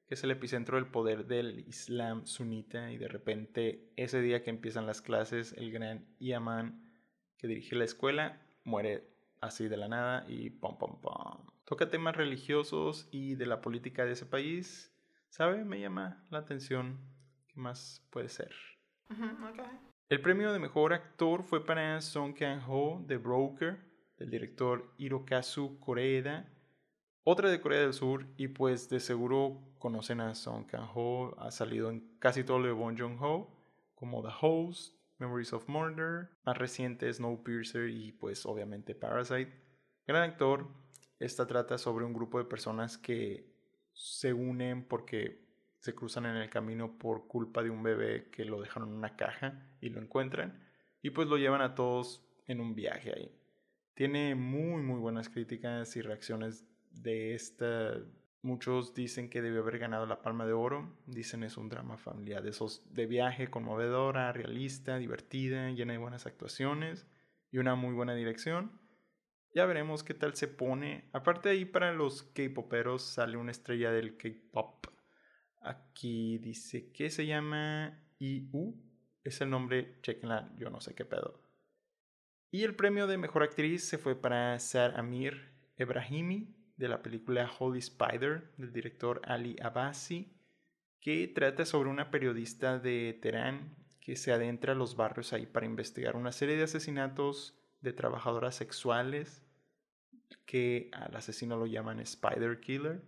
que 0.08 0.16
es 0.16 0.24
el 0.24 0.32
epicentro 0.32 0.78
del 0.78 0.88
poder 0.88 1.26
del 1.26 1.60
Islam 1.68 2.26
sunita 2.26 2.92
y 2.92 2.98
de 2.98 3.08
repente 3.08 3.92
ese 3.96 4.22
día 4.22 4.44
que 4.44 4.50
empiezan 4.50 4.86
las 4.86 5.02
clases 5.02 5.54
el 5.54 5.72
gran 5.72 6.06
Yaman 6.20 6.92
que 7.38 7.48
dirige 7.48 7.76
la 7.76 7.86
escuela 7.86 8.42
muere 8.64 9.10
así 9.42 9.68
de 9.68 9.78
la 9.78 9.88
nada 9.88 10.26
y 10.28 10.50
pom 10.50 10.78
pom 10.78 11.00
pom. 11.02 11.46
Toca 11.66 11.90
temas 11.90 12.16
religiosos 12.16 13.08
y 13.12 13.36
de 13.36 13.46
la 13.46 13.62
política 13.62 14.06
de 14.06 14.14
ese 14.14 14.26
país. 14.26 14.94
¿Sabe? 15.30 15.66
Me 15.66 15.80
llama 15.80 16.24
la 16.30 16.40
atención. 16.40 17.00
¿Qué 17.48 17.60
más 17.60 18.06
puede 18.12 18.30
ser? 18.30 18.54
El 20.10 20.22
premio 20.22 20.52
de 20.52 20.60
mejor 20.60 20.94
actor 20.94 21.44
fue 21.44 21.66
para 21.66 22.00
Song 22.02 22.34
Kang-ho 22.34 23.02
de 23.08 23.18
Broker, 23.18 23.80
del 24.18 24.30
director 24.30 24.94
Hirokazu 24.98 25.80
Koreeda 25.80 26.52
Otra 27.24 27.50
de 27.50 27.62
Corea 27.62 27.80
del 27.80 27.94
Sur 27.94 28.28
y 28.36 28.50
pues 28.50 28.90
de 28.90 29.00
seguro 29.00 29.74
conocen 29.80 30.20
a 30.20 30.36
Song 30.36 30.66
Kang-ho, 30.66 31.40
ha 31.40 31.52
salido 31.52 31.90
en 31.90 32.18
casi 32.20 32.44
todo 32.44 32.60
lo 32.60 32.68
de 32.68 32.74
Bong 32.74 33.00
Joon-ho, 33.00 33.50
como 33.96 34.22
The 34.22 34.34
Host, 34.42 34.94
Memories 35.20 35.54
of 35.54 35.70
Murder, 35.70 36.30
más 36.46 36.58
reciente 36.58 37.12
Snowpiercer 37.12 37.90
y 37.90 38.12
pues 38.12 38.46
obviamente 38.46 38.94
Parasite. 38.94 39.54
Gran 40.06 40.30
actor, 40.30 40.68
esta 41.18 41.48
trata 41.48 41.78
sobre 41.78 42.04
un 42.04 42.14
grupo 42.14 42.40
de 42.40 42.46
personas 42.46 42.98
que 42.98 43.50
se 43.94 44.34
unen 44.34 44.86
porque 44.86 45.43
se 45.84 45.94
cruzan 45.94 46.26
en 46.26 46.38
el 46.38 46.50
camino 46.50 46.98
por 46.98 47.28
culpa 47.28 47.62
de 47.62 47.70
un 47.70 47.84
bebé 47.84 48.30
que 48.32 48.46
lo 48.46 48.62
dejaron 48.62 48.88
en 48.88 48.96
una 48.96 49.18
caja 49.18 49.68
y 49.82 49.90
lo 49.90 50.00
encuentran 50.00 50.64
y 51.02 51.10
pues 51.10 51.28
lo 51.28 51.36
llevan 51.36 51.60
a 51.60 51.76
todos 51.76 52.26
en 52.48 52.62
un 52.62 52.74
viaje 52.74 53.12
ahí. 53.14 53.30
Tiene 53.94 54.34
muy 54.34 54.82
muy 54.82 54.98
buenas 54.98 55.28
críticas 55.28 55.94
y 55.98 56.02
reacciones 56.02 56.66
de 56.90 57.36
esta. 57.36 57.98
Muchos 58.44 58.94
dicen 58.94 59.30
que 59.30 59.42
debió 59.42 59.60
haber 59.60 59.78
ganado 59.78 60.06
la 60.06 60.22
Palma 60.22 60.46
de 60.46 60.54
Oro. 60.54 60.90
Dicen 61.06 61.44
es 61.44 61.58
un 61.58 61.68
drama 61.68 61.98
familiar 61.98 62.42
de 62.44 62.52
esos 62.52 62.82
de 62.94 63.06
viaje 63.06 63.50
conmovedora, 63.50 64.32
realista, 64.32 64.98
divertida, 64.98 65.70
llena 65.72 65.92
de 65.92 66.00
buenas 66.00 66.26
actuaciones 66.26 67.08
y 67.52 67.58
una 67.58 67.76
muy 67.76 67.94
buena 67.94 68.16
dirección. 68.16 68.80
Ya 69.54 69.66
veremos 69.66 70.02
qué 70.06 70.14
tal 70.14 70.34
se 70.34 70.48
pone. 70.48 71.10
Aparte 71.12 71.50
ahí, 71.50 71.66
para 71.66 71.92
los 71.92 72.24
K-poperos 72.24 73.04
sale 73.04 73.36
una 73.36 73.52
estrella 73.52 73.92
del 73.92 74.16
K-pop. 74.16 74.93
Aquí 75.64 76.38
dice 76.38 76.92
que 76.92 77.10
se 77.10 77.26
llama 77.26 78.00
IU. 78.20 78.76
Es 79.24 79.42
el 79.42 79.50
nombre, 79.50 80.00
chequenla, 80.02 80.54
yo 80.58 80.70
no 80.70 80.82
sé 80.82 80.94
qué 80.94 81.06
pedo. 81.06 81.42
Y 82.52 82.64
el 82.64 82.76
premio 82.76 83.08
de 83.08 83.18
mejor 83.18 83.44
actriz 83.44 83.84
se 83.84 83.98
fue 83.98 84.16
para 84.16 84.60
Sar 84.60 85.00
Amir 85.00 85.54
Ebrahimi 85.78 86.56
de 86.78 86.88
la 86.88 87.02
película 87.02 87.50
Holy 87.58 87.80
Spider 87.80 88.52
del 88.58 88.72
director 88.74 89.22
Ali 89.24 89.56
Abbasi, 89.62 90.38
que 91.00 91.28
trata 91.28 91.66
sobre 91.66 91.90
una 91.90 92.12
periodista 92.12 92.78
de 92.78 93.18
Teherán 93.22 93.76
que 94.00 94.16
se 94.16 94.34
adentra 94.34 94.74
a 94.74 94.76
los 94.76 94.96
barrios 94.96 95.34
ahí 95.34 95.46
para 95.46 95.66
investigar 95.66 96.16
una 96.16 96.32
serie 96.32 96.58
de 96.58 96.64
asesinatos 96.64 97.58
de 97.82 97.94
trabajadoras 97.94 98.56
sexuales 98.56 99.46
que 100.46 100.90
al 100.94 101.16
asesino 101.16 101.58
lo 101.58 101.66
llaman 101.66 102.00
Spider 102.00 102.60
Killer. 102.60 103.02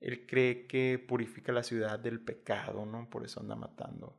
Él 0.00 0.26
cree 0.26 0.66
que 0.66 0.98
purifica 0.98 1.52
la 1.52 1.62
ciudad 1.62 1.98
del 1.98 2.20
pecado, 2.20 2.86
¿no? 2.86 3.08
Por 3.10 3.24
eso 3.24 3.40
anda 3.40 3.56
matando. 3.56 4.18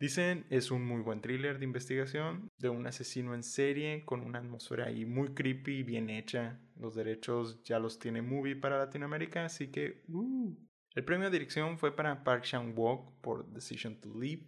Dicen 0.00 0.46
es 0.48 0.70
un 0.70 0.86
muy 0.86 1.02
buen 1.02 1.20
thriller 1.20 1.58
de 1.58 1.64
investigación 1.64 2.48
de 2.56 2.68
un 2.68 2.86
asesino 2.86 3.34
en 3.34 3.42
serie 3.42 4.04
con 4.04 4.20
una 4.20 4.38
atmósfera 4.38 4.86
ahí 4.86 5.04
muy 5.04 5.34
creepy 5.34 5.78
y 5.78 5.82
bien 5.82 6.08
hecha. 6.08 6.60
Los 6.76 6.94
derechos 6.94 7.64
ya 7.64 7.80
los 7.80 7.98
tiene 7.98 8.22
Movie 8.22 8.54
para 8.54 8.78
Latinoamérica, 8.78 9.44
así 9.44 9.72
que 9.72 10.04
uh. 10.08 10.56
El 10.94 11.04
premio 11.04 11.26
de 11.26 11.32
dirección 11.32 11.78
fue 11.78 11.94
para 11.94 12.22
Park 12.24 12.44
Chan-wook 12.44 13.20
por 13.20 13.52
Decision 13.52 14.00
to 14.00 14.14
Leave. 14.18 14.46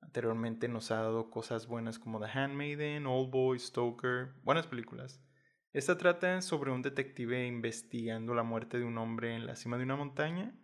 Anteriormente 0.00 0.66
nos 0.68 0.90
ha 0.90 0.96
dado 0.96 1.30
cosas 1.30 1.66
buenas 1.66 1.98
como 1.98 2.18
The 2.18 2.26
Handmaiden, 2.26 3.06
Old 3.06 3.30
Boy, 3.30 3.58
Stoker, 3.58 4.32
buenas 4.42 4.66
películas. 4.66 5.22
Esta 5.76 5.98
trata 5.98 6.40
sobre 6.40 6.70
un 6.70 6.80
detective 6.80 7.46
investigando 7.46 8.32
la 8.32 8.42
muerte 8.42 8.78
de 8.78 8.84
un 8.86 8.96
hombre 8.96 9.34
en 9.34 9.44
la 9.44 9.56
cima 9.56 9.76
de 9.76 9.84
una 9.84 9.94
montaña. 9.94 10.54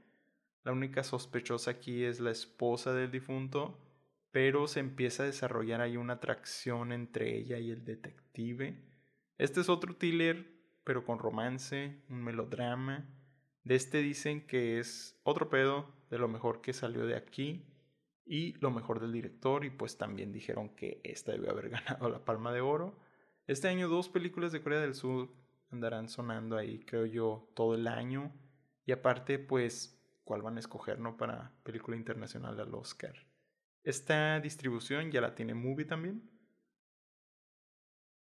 La 0.65 0.73
única 0.73 1.05
sospechosa 1.05 1.73
aquí 1.73 2.03
es 2.05 2.19
la 2.19 2.31
esposa 2.31 2.95
del 2.95 3.11
difunto, 3.11 3.79
pero 4.31 4.67
se 4.67 4.81
empieza 4.81 5.23
a 5.23 5.27
desarrollar 5.27 5.83
ahí 5.83 5.99
una 5.99 6.15
atracción 6.15 6.93
entre 6.93 7.37
ella 7.37 7.59
y 7.59 7.71
el 7.71 7.85
detective. 7.85 8.83
Este 9.37 9.61
es 9.61 9.69
otro 9.69 9.97
thriller, 9.97 10.47
pero 10.83 11.05
con 11.05 11.19
romance, 11.19 12.01
un 12.09 12.25
melodrama. 12.25 13.07
De 13.65 13.75
este 13.75 13.99
dicen 13.99 14.47
que 14.47 14.79
es 14.79 15.21
otro 15.25 15.51
pedo 15.51 15.91
de 16.09 16.17
lo 16.17 16.29
mejor 16.29 16.63
que 16.63 16.73
salió 16.73 17.05
de 17.05 17.17
aquí 17.17 17.67
y 18.25 18.55
lo 18.61 18.71
mejor 18.71 18.99
del 18.99 19.13
director 19.13 19.67
y 19.67 19.69
pues 19.69 19.99
también 19.99 20.33
dijeron 20.33 20.71
que 20.71 21.03
esta 21.05 21.33
debió 21.33 21.51
haber 21.51 21.69
ganado 21.69 22.09
la 22.09 22.25
Palma 22.25 22.51
de 22.51 22.63
Oro. 22.63 23.12
Este 23.47 23.69
año 23.69 23.89
dos 23.89 24.09
películas 24.09 24.53
de 24.53 24.63
Corea 24.63 24.81
del 24.81 24.95
Sur 24.95 25.35
andarán 25.71 26.09
sonando 26.09 26.57
ahí, 26.57 26.85
creo 26.85 27.07
yo, 27.07 27.51
todo 27.55 27.75
el 27.75 27.89
año. 27.89 28.33
Y 28.87 28.93
aparte, 28.93 29.39
pues, 29.39 30.01
¿cuál 30.25 30.43
van 30.43 30.57
a 30.57 30.61
escoger, 30.61 31.01
no? 31.01 31.17
Para 31.17 31.53
película 31.65 31.97
internacional 31.97 32.61
al 32.61 32.75
Oscar. 32.75 33.15
Esta 33.83 34.39
distribución 34.39 35.11
ya 35.11 35.21
la 35.21 35.35
tiene 35.35 35.55
Movie 35.55 35.87
también. 35.87 36.31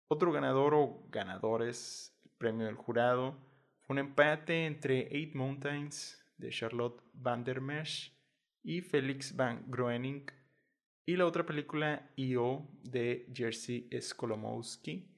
Otro 0.07 0.31
ganador 0.31 0.73
o 0.73 1.05
ganadores, 1.09 2.19
el 2.23 2.31
premio 2.31 2.65
del 2.65 2.75
jurado, 2.75 3.37
fue 3.81 3.93
un 3.93 3.99
empate 3.99 4.65
entre 4.65 5.15
Eight 5.15 5.35
Mountains 5.35 6.23
de 6.37 6.49
Charlotte 6.49 7.03
Van 7.13 7.43
der 7.43 7.61
y 8.63 8.81
Felix 8.81 9.35
Van 9.35 9.63
Groening 9.67 10.25
y 11.05 11.17
la 11.17 11.25
otra 11.25 11.45
película 11.45 12.09
I.O. 12.15 12.67
de 12.83 13.27
Jerzy 13.33 13.89
Skolomowski. 13.99 15.09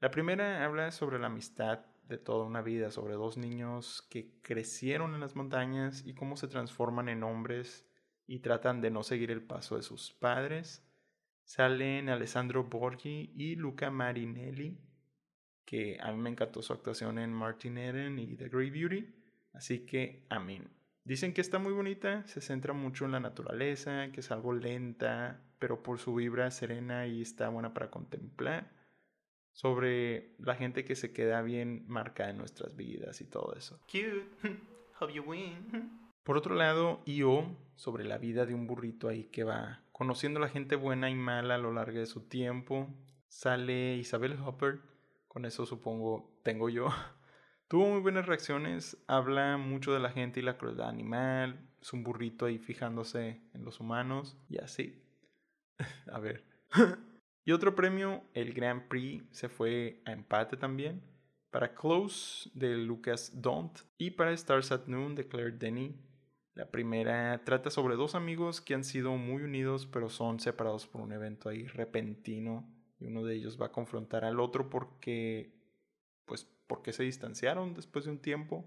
La 0.00 0.10
primera 0.10 0.64
habla 0.64 0.90
sobre 0.90 1.18
la 1.18 1.28
amistad 1.28 1.86
de 2.08 2.18
toda 2.18 2.44
una 2.44 2.60
vida, 2.60 2.90
sobre 2.90 3.14
dos 3.14 3.38
niños 3.38 4.06
que 4.10 4.40
crecieron 4.42 5.14
en 5.14 5.20
las 5.20 5.36
montañas 5.36 6.04
y 6.04 6.14
cómo 6.14 6.36
se 6.36 6.48
transforman 6.48 7.08
en 7.08 7.22
hombres 7.22 7.86
y 8.26 8.40
tratan 8.40 8.80
de 8.80 8.90
no 8.90 9.02
seguir 9.02 9.30
el 9.30 9.42
paso 9.42 9.76
de 9.76 9.82
sus 9.82 10.12
padres. 10.12 10.86
Salen 11.44 12.08
Alessandro 12.08 12.64
Borghi 12.64 13.32
y 13.34 13.56
Luca 13.56 13.90
Marinelli, 13.90 14.78
que 15.64 15.98
a 16.00 16.12
mí 16.12 16.18
me 16.18 16.30
encantó 16.30 16.62
su 16.62 16.72
actuación 16.72 17.18
en 17.18 17.32
Martin 17.32 17.78
Eden 17.78 18.18
y 18.18 18.36
The 18.36 18.48
Great 18.48 18.72
Beauty, 18.72 19.14
así 19.52 19.86
que 19.86 20.26
amén. 20.28 20.79
Dicen 21.10 21.34
que 21.34 21.40
está 21.40 21.58
muy 21.58 21.72
bonita, 21.72 22.24
se 22.28 22.40
centra 22.40 22.72
mucho 22.72 23.04
en 23.04 23.10
la 23.10 23.18
naturaleza, 23.18 24.12
que 24.12 24.20
es 24.20 24.30
algo 24.30 24.52
lenta, 24.52 25.42
pero 25.58 25.82
por 25.82 25.98
su 25.98 26.14
vibra 26.14 26.48
serena 26.52 27.08
y 27.08 27.20
está 27.20 27.48
buena 27.48 27.74
para 27.74 27.90
contemplar. 27.90 28.70
Sobre 29.50 30.36
la 30.38 30.54
gente 30.54 30.84
que 30.84 30.94
se 30.94 31.12
queda 31.12 31.42
bien 31.42 31.84
marcada 31.88 32.30
en 32.30 32.38
nuestras 32.38 32.76
vidas 32.76 33.20
y 33.20 33.24
todo 33.24 33.56
eso. 33.56 33.80
Cute. 33.86 34.24
Hope 35.00 35.12
you 35.12 35.24
win. 35.24 35.98
Por 36.22 36.36
otro 36.36 36.54
lado, 36.54 37.02
Io, 37.06 37.56
sobre 37.74 38.04
la 38.04 38.18
vida 38.18 38.46
de 38.46 38.54
un 38.54 38.68
burrito 38.68 39.08
ahí 39.08 39.24
que 39.24 39.42
va 39.42 39.82
conociendo 39.90 40.38
a 40.38 40.42
la 40.42 40.48
gente 40.48 40.76
buena 40.76 41.10
y 41.10 41.16
mala 41.16 41.56
a 41.56 41.58
lo 41.58 41.72
largo 41.72 41.98
de 41.98 42.06
su 42.06 42.28
tiempo. 42.28 42.86
Sale 43.26 43.96
Isabel 43.96 44.38
Hopper, 44.44 44.78
con 45.26 45.44
eso 45.44 45.66
supongo 45.66 46.38
tengo 46.44 46.68
yo. 46.68 46.86
Tuvo 47.70 47.88
muy 47.88 48.00
buenas 48.00 48.26
reacciones, 48.26 48.96
habla 49.06 49.56
mucho 49.56 49.92
de 49.92 50.00
la 50.00 50.10
gente 50.10 50.40
y 50.40 50.42
la 50.42 50.58
crueldad 50.58 50.88
animal, 50.88 51.68
es 51.80 51.92
un 51.92 52.02
burrito 52.02 52.46
ahí 52.46 52.58
fijándose 52.58 53.40
en 53.54 53.64
los 53.64 53.78
humanos 53.78 54.36
y 54.48 54.58
así. 54.58 55.00
a 56.12 56.18
ver. 56.18 56.42
y 57.44 57.52
otro 57.52 57.76
premio, 57.76 58.24
el 58.34 58.54
Grand 58.54 58.88
Prix, 58.88 59.24
se 59.30 59.48
fue 59.48 60.02
a 60.04 60.10
empate 60.10 60.56
también. 60.56 61.00
Para 61.52 61.72
Close 61.72 62.50
de 62.54 62.76
Lucas 62.76 63.40
Don't 63.40 63.78
y 63.98 64.10
para 64.10 64.32
Stars 64.32 64.72
at 64.72 64.86
Noon 64.88 65.14
de 65.14 65.28
Claire 65.28 65.56
Denny. 65.56 65.94
La 66.54 66.72
primera 66.72 67.40
trata 67.44 67.70
sobre 67.70 67.94
dos 67.94 68.16
amigos 68.16 68.60
que 68.60 68.74
han 68.74 68.82
sido 68.82 69.12
muy 69.12 69.44
unidos 69.44 69.86
pero 69.86 70.08
son 70.08 70.40
separados 70.40 70.88
por 70.88 71.02
un 71.02 71.12
evento 71.12 71.48
ahí 71.48 71.68
repentino 71.68 72.68
y 72.98 73.06
uno 73.06 73.22
de 73.22 73.36
ellos 73.36 73.62
va 73.62 73.66
a 73.66 73.72
confrontar 73.72 74.24
al 74.24 74.40
otro 74.40 74.68
porque 74.68 75.54
pues 76.24 76.48
por 76.70 76.82
qué 76.82 76.92
se 76.92 77.02
distanciaron 77.02 77.74
después 77.74 78.04
de 78.04 78.12
un 78.12 78.20
tiempo. 78.20 78.64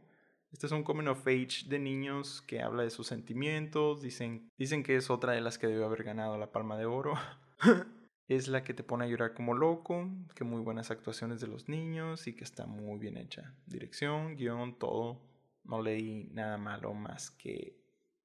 Este 0.51 0.65
es 0.65 0.73
un 0.73 0.83
coming 0.83 1.07
of 1.07 1.25
age 1.25 1.69
de 1.69 1.79
niños 1.79 2.41
que 2.41 2.61
habla 2.61 2.83
de 2.83 2.89
sus 2.89 3.07
sentimientos. 3.07 4.01
Dicen, 4.01 4.51
dicen 4.57 4.83
que 4.83 4.97
es 4.97 5.09
otra 5.09 5.31
de 5.31 5.39
las 5.39 5.57
que 5.57 5.67
debe 5.67 5.85
haber 5.85 6.03
ganado 6.03 6.37
la 6.37 6.51
palma 6.51 6.77
de 6.77 6.85
oro. 6.85 7.13
es 8.27 8.49
la 8.49 8.65
que 8.65 8.73
te 8.73 8.83
pone 8.83 9.05
a 9.05 9.07
llorar 9.07 9.33
como 9.33 9.53
loco, 9.53 10.09
que 10.35 10.43
muy 10.43 10.59
buenas 10.59 10.91
actuaciones 10.91 11.39
de 11.39 11.47
los 11.47 11.69
niños 11.69 12.27
y 12.27 12.35
que 12.35 12.43
está 12.43 12.65
muy 12.65 12.99
bien 12.99 13.15
hecha. 13.15 13.55
Dirección, 13.67 14.35
guion, 14.35 14.77
todo. 14.77 15.21
No 15.63 15.81
leí 15.81 16.25
nada 16.33 16.57
malo 16.57 16.93
más 16.93 17.31
que 17.31 17.79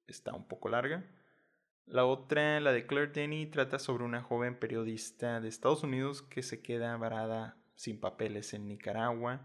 está 0.07 0.33
un 0.33 0.45
poco 0.45 0.67
larga. 0.67 1.05
La 1.85 2.03
otra, 2.03 2.59
la 2.59 2.73
de 2.73 2.85
Claire 2.85 3.13
Denny, 3.13 3.45
trata 3.45 3.79
sobre 3.79 4.03
una 4.03 4.21
joven 4.21 4.59
periodista 4.59 5.39
de 5.39 5.47
Estados 5.47 5.83
Unidos 5.83 6.21
que 6.21 6.43
se 6.43 6.61
queda 6.61 6.97
varada 6.97 7.55
sin 7.79 7.97
papeles 7.97 8.53
en 8.53 8.67
Nicaragua. 8.67 9.39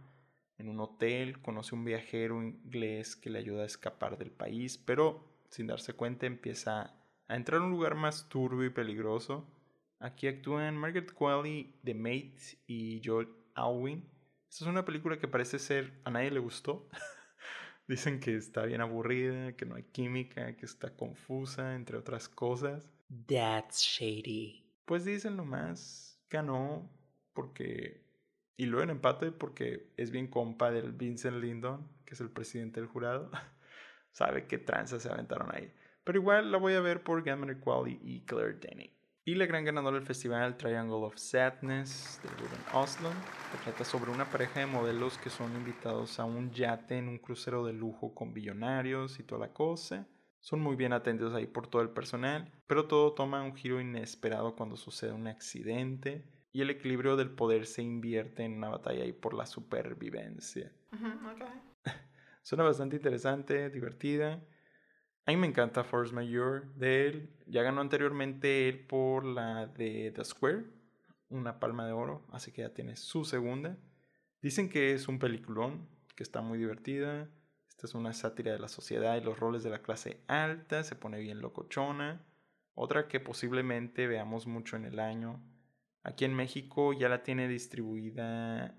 En 0.64 0.70
un 0.70 0.80
hotel 0.80 1.42
conoce 1.42 1.74
un 1.74 1.84
viajero 1.84 2.42
inglés 2.42 3.16
que 3.16 3.28
le 3.28 3.38
ayuda 3.38 3.64
a 3.64 3.66
escapar 3.66 4.16
del 4.16 4.30
país, 4.30 4.78
pero 4.78 5.22
sin 5.50 5.66
darse 5.66 5.92
cuenta 5.92 6.24
empieza 6.24 6.96
a 7.28 7.36
entrar 7.36 7.60
a 7.60 7.64
un 7.64 7.70
lugar 7.70 7.96
más 7.96 8.30
turbio 8.30 8.64
y 8.64 8.70
peligroso. 8.70 9.46
Aquí 9.98 10.26
actúan 10.26 10.78
Margaret 10.78 11.12
Qualley 11.12 11.78
de 11.82 11.92
Mate 11.92 12.56
y 12.66 13.02
Joel 13.04 13.28
Alwyn. 13.54 14.08
Esta 14.48 14.64
es 14.64 14.70
una 14.70 14.86
película 14.86 15.18
que 15.18 15.28
parece 15.28 15.58
ser 15.58 16.00
a 16.02 16.10
nadie 16.10 16.30
le 16.30 16.40
gustó. 16.40 16.88
Dicen 17.86 18.18
que 18.18 18.34
está 18.34 18.64
bien 18.64 18.80
aburrida, 18.80 19.54
que 19.56 19.66
no 19.66 19.74
hay 19.74 19.82
química, 19.82 20.56
que 20.56 20.64
está 20.64 20.96
confusa, 20.96 21.74
entre 21.74 21.98
otras 21.98 22.26
cosas. 22.26 22.90
That's 23.26 23.82
shady. 23.82 24.64
Pues 24.86 25.04
dicen 25.04 25.36
nomás, 25.36 26.18
ganó 26.30 26.90
porque 27.34 28.03
y 28.56 28.66
luego 28.66 28.84
en 28.84 28.90
empate 28.90 29.32
porque 29.32 29.90
es 29.96 30.10
bien 30.10 30.28
compa 30.28 30.70
del 30.70 30.92
Vincent 30.92 31.38
Lindon, 31.38 31.88
que 32.04 32.14
es 32.14 32.20
el 32.20 32.30
presidente 32.30 32.80
del 32.80 32.88
jurado, 32.88 33.30
sabe 34.12 34.46
qué 34.46 34.58
tranzas 34.58 35.02
se 35.02 35.10
aventaron 35.10 35.54
ahí. 35.54 35.72
Pero 36.04 36.18
igual 36.18 36.52
la 36.52 36.58
voy 36.58 36.74
a 36.74 36.80
ver 36.80 37.02
por 37.02 37.22
Gamma 37.22 37.58
Quali 37.58 37.98
y 38.02 38.20
Claire 38.26 38.54
Denny. 38.54 38.90
Y 39.26 39.36
la 39.36 39.46
gran 39.46 39.64
ganadora 39.64 39.96
del 39.96 40.06
festival, 40.06 40.58
Triangle 40.58 40.96
of 40.96 41.16
Sadness, 41.16 42.20
de 42.22 42.28
Ruben 42.28 42.60
Oslo, 42.74 43.08
que 43.50 43.58
trata 43.64 43.82
sobre 43.82 44.10
una 44.10 44.28
pareja 44.28 44.60
de 44.60 44.66
modelos 44.66 45.16
que 45.16 45.30
son 45.30 45.56
invitados 45.56 46.20
a 46.20 46.26
un 46.26 46.50
yate 46.50 46.98
en 46.98 47.08
un 47.08 47.18
crucero 47.18 47.64
de 47.64 47.72
lujo 47.72 48.14
con 48.14 48.34
billonarios 48.34 49.18
y 49.18 49.22
toda 49.22 49.46
la 49.46 49.54
cosa. 49.54 50.06
Son 50.40 50.60
muy 50.60 50.76
bien 50.76 50.92
atendidos 50.92 51.34
ahí 51.34 51.46
por 51.46 51.68
todo 51.68 51.80
el 51.80 51.88
personal, 51.88 52.52
pero 52.66 52.86
todo 52.86 53.14
toma 53.14 53.42
un 53.42 53.56
giro 53.56 53.80
inesperado 53.80 54.54
cuando 54.54 54.76
sucede 54.76 55.12
un 55.12 55.26
accidente 55.26 56.33
y 56.54 56.62
el 56.62 56.70
equilibrio 56.70 57.16
del 57.16 57.30
poder 57.30 57.66
se 57.66 57.82
invierte 57.82 58.44
en 58.44 58.54
una 58.54 58.68
batalla 58.68 59.02
ahí 59.02 59.12
por 59.12 59.34
la 59.34 59.44
supervivencia. 59.44 60.72
Suena 62.42 62.62
bastante 62.62 62.94
interesante, 62.94 63.68
divertida. 63.70 64.40
A 65.26 65.32
mí 65.32 65.36
me 65.36 65.48
encanta 65.48 65.82
Force 65.82 66.14
Mayor 66.14 66.72
de 66.76 67.08
él. 67.08 67.36
Ya 67.48 67.62
ganó 67.62 67.80
anteriormente 67.80 68.68
él 68.68 68.86
por 68.86 69.24
la 69.24 69.66
de 69.66 70.12
The 70.14 70.24
Square, 70.24 70.64
una 71.28 71.58
palma 71.58 71.86
de 71.86 71.92
oro, 71.92 72.24
así 72.30 72.52
que 72.52 72.62
ya 72.62 72.72
tiene 72.72 72.94
su 72.94 73.24
segunda. 73.24 73.76
Dicen 74.40 74.68
que 74.68 74.92
es 74.92 75.08
un 75.08 75.18
peliculón, 75.18 75.88
que 76.14 76.22
está 76.22 76.40
muy 76.40 76.58
divertida. 76.58 77.28
Esta 77.68 77.88
es 77.88 77.94
una 77.94 78.12
sátira 78.12 78.52
de 78.52 78.60
la 78.60 78.68
sociedad 78.68 79.16
y 79.16 79.24
los 79.24 79.40
roles 79.40 79.64
de 79.64 79.70
la 79.70 79.82
clase 79.82 80.22
alta, 80.28 80.84
se 80.84 80.94
pone 80.94 81.18
bien 81.18 81.40
locochona. 81.40 82.24
Otra 82.74 83.08
que 83.08 83.18
posiblemente 83.18 84.06
veamos 84.06 84.46
mucho 84.46 84.76
en 84.76 84.84
el 84.84 85.00
año. 85.00 85.42
Aquí 86.04 86.24
en 86.24 86.34
México 86.34 86.92
ya 86.92 87.08
la 87.08 87.22
tiene 87.22 87.48
distribuida, 87.48 88.78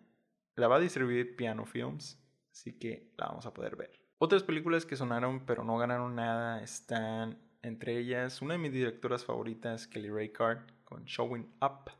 la 0.55 0.67
va 0.67 0.77
a 0.77 0.79
distribuir 0.79 1.35
Piano 1.35 1.65
Films, 1.65 2.23
así 2.51 2.77
que 2.77 3.11
la 3.17 3.27
vamos 3.27 3.45
a 3.45 3.53
poder 3.53 3.75
ver. 3.75 3.99
Otras 4.17 4.43
películas 4.43 4.85
que 4.85 4.95
sonaron 4.95 5.45
pero 5.45 5.63
no 5.63 5.77
ganaron 5.77 6.15
nada 6.15 6.63
están 6.63 7.37
entre 7.63 7.97
ellas 7.97 8.43
una 8.43 8.53
de 8.53 8.59
mis 8.59 8.71
directoras 8.71 9.25
favoritas, 9.25 9.87
Kelly 9.87 10.09
Reichardt, 10.09 10.71
con 10.83 11.03
Showing 11.05 11.51
Up. 11.61 11.91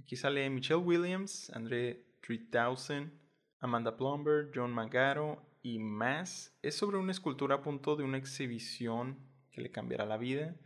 Aquí 0.00 0.16
sale 0.16 0.48
Michelle 0.48 0.80
Williams, 0.80 1.50
André 1.50 2.06
3000, 2.22 3.12
Amanda 3.60 3.94
Plumber, 3.94 4.50
John 4.54 4.72
Magaro 4.72 5.42
y 5.62 5.78
más. 5.78 6.58
Es 6.62 6.76
sobre 6.76 6.96
una 6.96 7.12
escultura 7.12 7.56
a 7.56 7.62
punto 7.62 7.94
de 7.94 8.04
una 8.04 8.16
exhibición 8.16 9.18
que 9.50 9.60
le 9.60 9.70
cambiará 9.70 10.06
la 10.06 10.16
vida. 10.16 10.56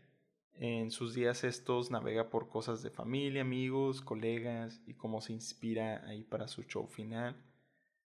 En 0.59 0.91
sus 0.91 1.15
días 1.15 1.45
estos 1.45 1.91
navega 1.91 2.31
por 2.31 2.49
cosas 2.49 2.83
de 2.83 2.91
familia, 2.91 3.43
amigos, 3.43 4.01
colegas 4.01 4.81
y 4.87 4.95
cómo 4.95 5.21
se 5.21 5.35
inspira 5.35 6.03
ahí 6.07 6.25
para 6.25 6.49
su 6.49 6.63
show 6.63 6.87
final. 6.87 7.37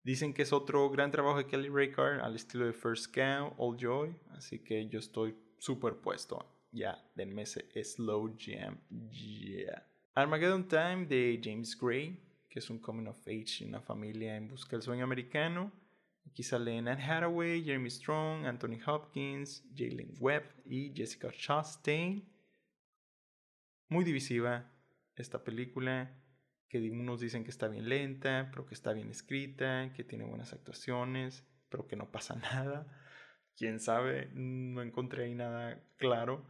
Dicen 0.02 0.32
que 0.32 0.42
es 0.42 0.52
otro 0.54 0.88
gran 0.88 1.10
trabajo 1.10 1.36
de 1.36 1.46
Kelly 1.46 1.68
Reichardt 1.68 2.22
al 2.22 2.36
estilo 2.36 2.64
de 2.64 2.72
First 2.72 3.14
Cow, 3.14 3.52
All 3.58 3.76
Joy, 3.76 4.16
así 4.30 4.60
que 4.60 4.88
yo 4.88 4.98
estoy 4.98 5.36
superpuesto. 5.58 6.46
Ya, 6.72 7.02
denme 7.14 7.42
ese 7.42 7.68
slow 7.84 8.34
jam. 8.38 8.78
Yeah. 9.10 9.86
Armageddon 10.14 10.66
Time 10.66 11.06
de 11.06 11.38
James 11.42 11.78
Gray, 11.78 12.18
que 12.48 12.58
es 12.58 12.70
un 12.70 12.78
coming 12.78 13.06
of 13.06 13.18
age 13.26 13.64
una 13.66 13.80
familia 13.80 14.36
en 14.36 14.48
busca 14.48 14.70
del 14.70 14.82
sueño 14.82 15.04
americano. 15.04 15.70
Aquí 16.26 16.42
salen 16.42 16.88
Anne 16.88 17.02
Hathaway, 17.02 17.62
Jeremy 17.62 17.90
Strong, 17.90 18.46
Anthony 18.46 18.78
Hopkins, 18.86 19.64
Jalen 19.76 20.14
Webb 20.18 20.44
y 20.64 20.92
Jessica 20.94 21.30
Chastain. 21.30 22.37
Muy 23.88 24.04
divisiva 24.04 24.70
esta 25.16 25.44
película 25.44 26.14
que 26.68 26.78
unos 26.90 27.20
dicen 27.20 27.44
que 27.44 27.50
está 27.50 27.68
bien 27.68 27.88
lenta, 27.88 28.48
pero 28.50 28.66
que 28.66 28.74
está 28.74 28.92
bien 28.92 29.10
escrita, 29.10 29.92
que 29.94 30.04
tiene 30.04 30.24
buenas 30.24 30.52
actuaciones, 30.52 31.46
pero 31.68 31.86
que 31.86 31.96
no 31.96 32.10
pasa 32.10 32.36
nada. 32.52 32.86
Quién 33.56 33.80
sabe, 33.80 34.30
no 34.34 34.82
encontré 34.82 35.24
ahí 35.24 35.34
nada 35.34 35.82
claro. 35.96 36.44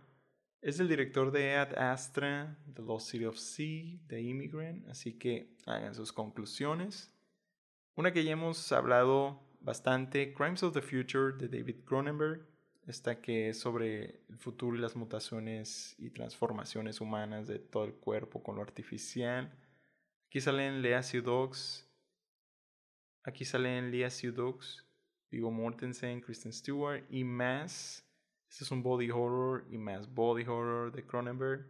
Es 0.60 0.80
el 0.80 0.88
director 0.88 1.30
de 1.30 1.54
Ad 1.54 1.78
Astra, 1.78 2.58
The 2.74 2.82
Lost 2.82 3.10
City 3.10 3.24
of 3.24 3.38
Sea, 3.38 3.98
The 4.08 4.20
Immigrant, 4.20 4.88
así 4.88 5.16
que 5.16 5.56
hagan 5.66 5.94
sus 5.94 6.12
conclusiones. 6.12 7.14
Una 7.94 8.12
que 8.12 8.24
ya 8.24 8.32
hemos 8.32 8.72
hablado 8.72 9.40
bastante, 9.60 10.34
Crimes 10.34 10.62
of 10.64 10.74
the 10.74 10.82
Future 10.82 11.36
de 11.38 11.48
David 11.48 11.84
Cronenberg, 11.84 12.44
esta 12.88 13.20
que 13.20 13.50
es 13.50 13.60
sobre 13.60 14.22
el 14.28 14.38
futuro 14.38 14.76
y 14.76 14.80
las 14.80 14.96
mutaciones 14.96 15.94
y 15.98 16.10
transformaciones 16.10 17.00
humanas 17.00 17.46
de 17.46 17.58
todo 17.58 17.84
el 17.84 17.94
cuerpo 17.94 18.42
con 18.42 18.56
lo 18.56 18.62
artificial. 18.62 19.52
Aquí 20.26 20.40
salen 20.40 20.80
Lea 20.80 21.02
Seydoux. 21.02 21.86
Aquí 23.24 23.44
salen 23.44 23.90
Lea 23.90 24.08
Seydoux, 24.08 24.86
Vigo 25.30 25.50
Mortensen, 25.50 26.22
Kristen 26.22 26.52
Stewart 26.52 27.04
y 27.10 27.24
más. 27.24 28.06
Este 28.48 28.64
es 28.64 28.70
un 28.70 28.82
body 28.82 29.10
horror 29.10 29.66
y 29.70 29.76
más 29.76 30.12
body 30.12 30.44
horror 30.44 30.90
de 30.90 31.04
Cronenberg. 31.04 31.66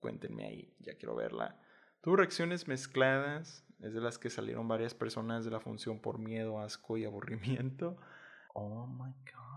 Cuéntenme 0.00 0.44
ahí, 0.44 0.74
ya 0.80 0.96
quiero 0.96 1.14
verla. 1.14 1.60
Tuvo 2.00 2.16
reacciones 2.16 2.66
mezcladas. 2.66 3.64
Es 3.80 3.94
de 3.94 4.00
las 4.00 4.18
que 4.18 4.28
salieron 4.28 4.66
varias 4.66 4.92
personas 4.92 5.44
de 5.44 5.52
la 5.52 5.60
función 5.60 6.00
por 6.00 6.18
miedo, 6.18 6.60
asco 6.60 6.96
y 6.96 7.04
aburrimiento. 7.04 7.96
Oh 8.54 8.88
my 8.88 9.12
god. 9.32 9.47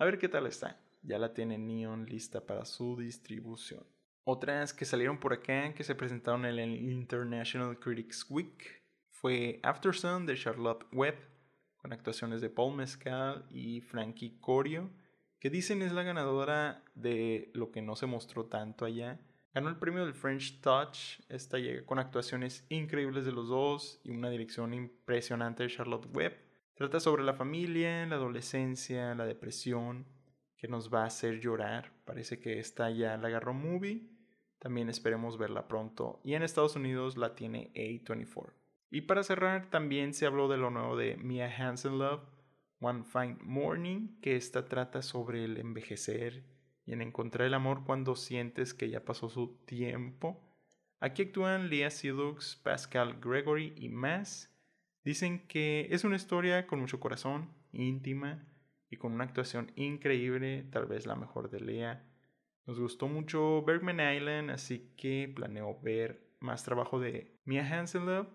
A 0.00 0.04
ver 0.04 0.18
qué 0.18 0.28
tal 0.28 0.46
está. 0.46 0.80
Ya 1.02 1.18
la 1.18 1.34
tiene 1.34 1.58
Neon 1.58 2.06
lista 2.06 2.46
para 2.46 2.64
su 2.64 2.96
distribución. 2.96 3.84
Otras 4.22 4.72
que 4.72 4.84
salieron 4.84 5.18
por 5.18 5.32
acá, 5.32 5.74
que 5.74 5.82
se 5.82 5.96
presentaron 5.96 6.44
en 6.44 6.58
el 6.58 6.76
International 6.76 7.76
Critics 7.80 8.24
Week, 8.30 8.84
fue 9.10 9.58
After 9.64 9.92
Sun 9.92 10.24
de 10.26 10.36
Charlotte 10.36 10.86
Webb, 10.92 11.16
con 11.78 11.92
actuaciones 11.92 12.40
de 12.40 12.48
Paul 12.48 12.76
Mescal 12.76 13.44
y 13.50 13.80
Frankie 13.80 14.38
Corio, 14.38 14.88
que 15.40 15.50
dicen 15.50 15.82
es 15.82 15.92
la 15.92 16.04
ganadora 16.04 16.84
de 16.94 17.50
lo 17.54 17.72
que 17.72 17.82
no 17.82 17.96
se 17.96 18.06
mostró 18.06 18.46
tanto 18.46 18.84
allá. 18.84 19.18
Ganó 19.52 19.68
el 19.68 19.78
premio 19.78 20.04
del 20.04 20.14
French 20.14 20.60
Touch, 20.60 21.20
esta 21.28 21.58
llega 21.58 21.84
con 21.84 21.98
actuaciones 21.98 22.64
increíbles 22.68 23.24
de 23.24 23.32
los 23.32 23.48
dos 23.48 24.00
y 24.04 24.10
una 24.10 24.30
dirección 24.30 24.74
impresionante 24.74 25.64
de 25.64 25.70
Charlotte 25.70 26.06
Webb. 26.14 26.47
Trata 26.78 26.98
sobre 27.00 27.24
la 27.24 27.34
familia, 27.34 28.06
la 28.06 28.14
adolescencia, 28.14 29.14
la 29.14 29.26
depresión, 29.26 30.06
que 30.56 30.68
nos 30.68 30.92
va 30.92 31.02
a 31.02 31.08
hacer 31.08 31.40
llorar. 31.40 31.92
Parece 32.06 32.40
que 32.40 32.58
esta 32.58 32.90
ya 32.90 33.18
la 33.18 33.28
agarró 33.28 33.52
movie 33.52 34.18
también 34.58 34.88
esperemos 34.88 35.38
verla 35.38 35.68
pronto. 35.68 36.20
Y 36.24 36.34
en 36.34 36.42
Estados 36.42 36.76
Unidos 36.76 37.16
la 37.16 37.34
tiene 37.34 37.72
A24. 37.74 38.52
Y 38.90 39.02
para 39.02 39.22
cerrar, 39.22 39.70
también 39.70 40.14
se 40.14 40.26
habló 40.26 40.48
de 40.48 40.56
lo 40.56 40.70
nuevo 40.70 40.96
de 40.96 41.16
Mia 41.16 41.46
Hansen 41.46 41.98
Love, 41.98 42.22
One 42.80 43.04
Fine 43.04 43.38
Morning, 43.40 44.20
que 44.20 44.36
esta 44.36 44.68
trata 44.68 45.02
sobre 45.02 45.44
el 45.44 45.58
envejecer 45.58 46.44
y 46.86 46.92
en 46.92 47.02
encontrar 47.02 47.46
el 47.46 47.54
amor 47.54 47.84
cuando 47.84 48.16
sientes 48.16 48.72
que 48.72 48.88
ya 48.88 49.04
pasó 49.04 49.28
su 49.28 49.58
tiempo. 49.66 50.42
Aquí 51.00 51.22
actúan 51.22 51.68
Leah 51.68 51.90
Seydoux, 51.90 52.56
Pascal 52.62 53.20
Gregory 53.20 53.74
y 53.76 53.88
más. 53.88 54.50
Dicen 55.08 55.46
que 55.48 55.88
es 55.90 56.04
una 56.04 56.16
historia 56.16 56.66
con 56.66 56.80
mucho 56.80 57.00
corazón, 57.00 57.48
íntima 57.72 58.46
y 58.90 58.98
con 58.98 59.14
una 59.14 59.24
actuación 59.24 59.72
increíble, 59.74 60.66
tal 60.70 60.84
vez 60.84 61.06
la 61.06 61.16
mejor 61.16 61.48
de 61.48 61.60
Leah 61.60 62.04
nos 62.66 62.78
gustó 62.78 63.08
mucho 63.08 63.62
Bergman 63.62 64.00
Island, 64.00 64.50
así 64.50 64.92
que 64.98 65.32
planeo 65.34 65.80
ver 65.80 66.36
más 66.40 66.62
trabajo 66.62 67.00
de 67.00 67.40
Mia 67.46 67.64
Hansen-Love, 67.66 68.28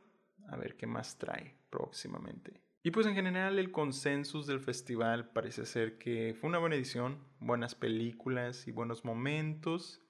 a 0.50 0.58
ver 0.58 0.76
qué 0.76 0.88
más 0.88 1.20
trae 1.20 1.60
próximamente. 1.70 2.64
Y 2.82 2.90
pues 2.90 3.06
en 3.06 3.14
general 3.14 3.60
el 3.60 3.72
consensus 3.72 4.48
del 4.48 4.60
festival 4.60 5.30
parece 5.30 5.68
ser 5.68 6.00
que 6.00 6.34
fue 6.34 6.50
una 6.50 6.58
buena 6.58 6.76
edición, 6.76 7.20
buenas 7.40 7.76
películas 7.76 8.68
y 8.68 8.72
buenos 8.72 9.06
momentos. 9.06 10.02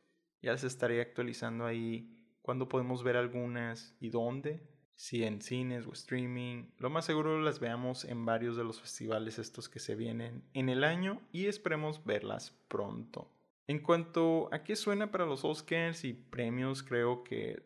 Ya 0.42 0.58
se 0.58 0.68
estaré 0.68 1.02
actualizando 1.02 1.66
ahí 1.66 2.26
cuándo 2.42 2.70
podemos 2.70 3.04
ver 3.04 3.18
algunas 3.18 3.98
y 4.00 4.12
dónde, 4.12 4.73
si 4.96 5.24
en 5.24 5.42
cines 5.42 5.88
o 5.88 5.92
streaming. 5.94 6.66
Lo 6.78 6.90
más 6.90 7.06
seguro 7.06 7.42
las 7.42 7.60
veamos 7.60 8.06
en 8.06 8.26
varios 8.26 8.56
de 8.58 8.64
los 8.64 8.80
festivales 8.82 9.40
estos 9.40 9.70
que 9.70 9.80
se 9.80 9.96
vienen 9.96 10.44
en 10.54 10.70
el 10.70 10.84
año 10.84 11.22
y 11.32 11.48
esperemos 11.48 12.04
verlas 12.06 12.52
pronto. 12.68 13.30
En 13.68 13.80
cuanto 13.80 14.50
a 14.52 14.64
qué 14.64 14.76
suena 14.76 15.12
para 15.12 15.26
los 15.26 15.46
Oscars 15.46 16.04
y 16.04 16.14
premios, 16.14 16.84
creo 16.84 17.24
que 17.24 17.64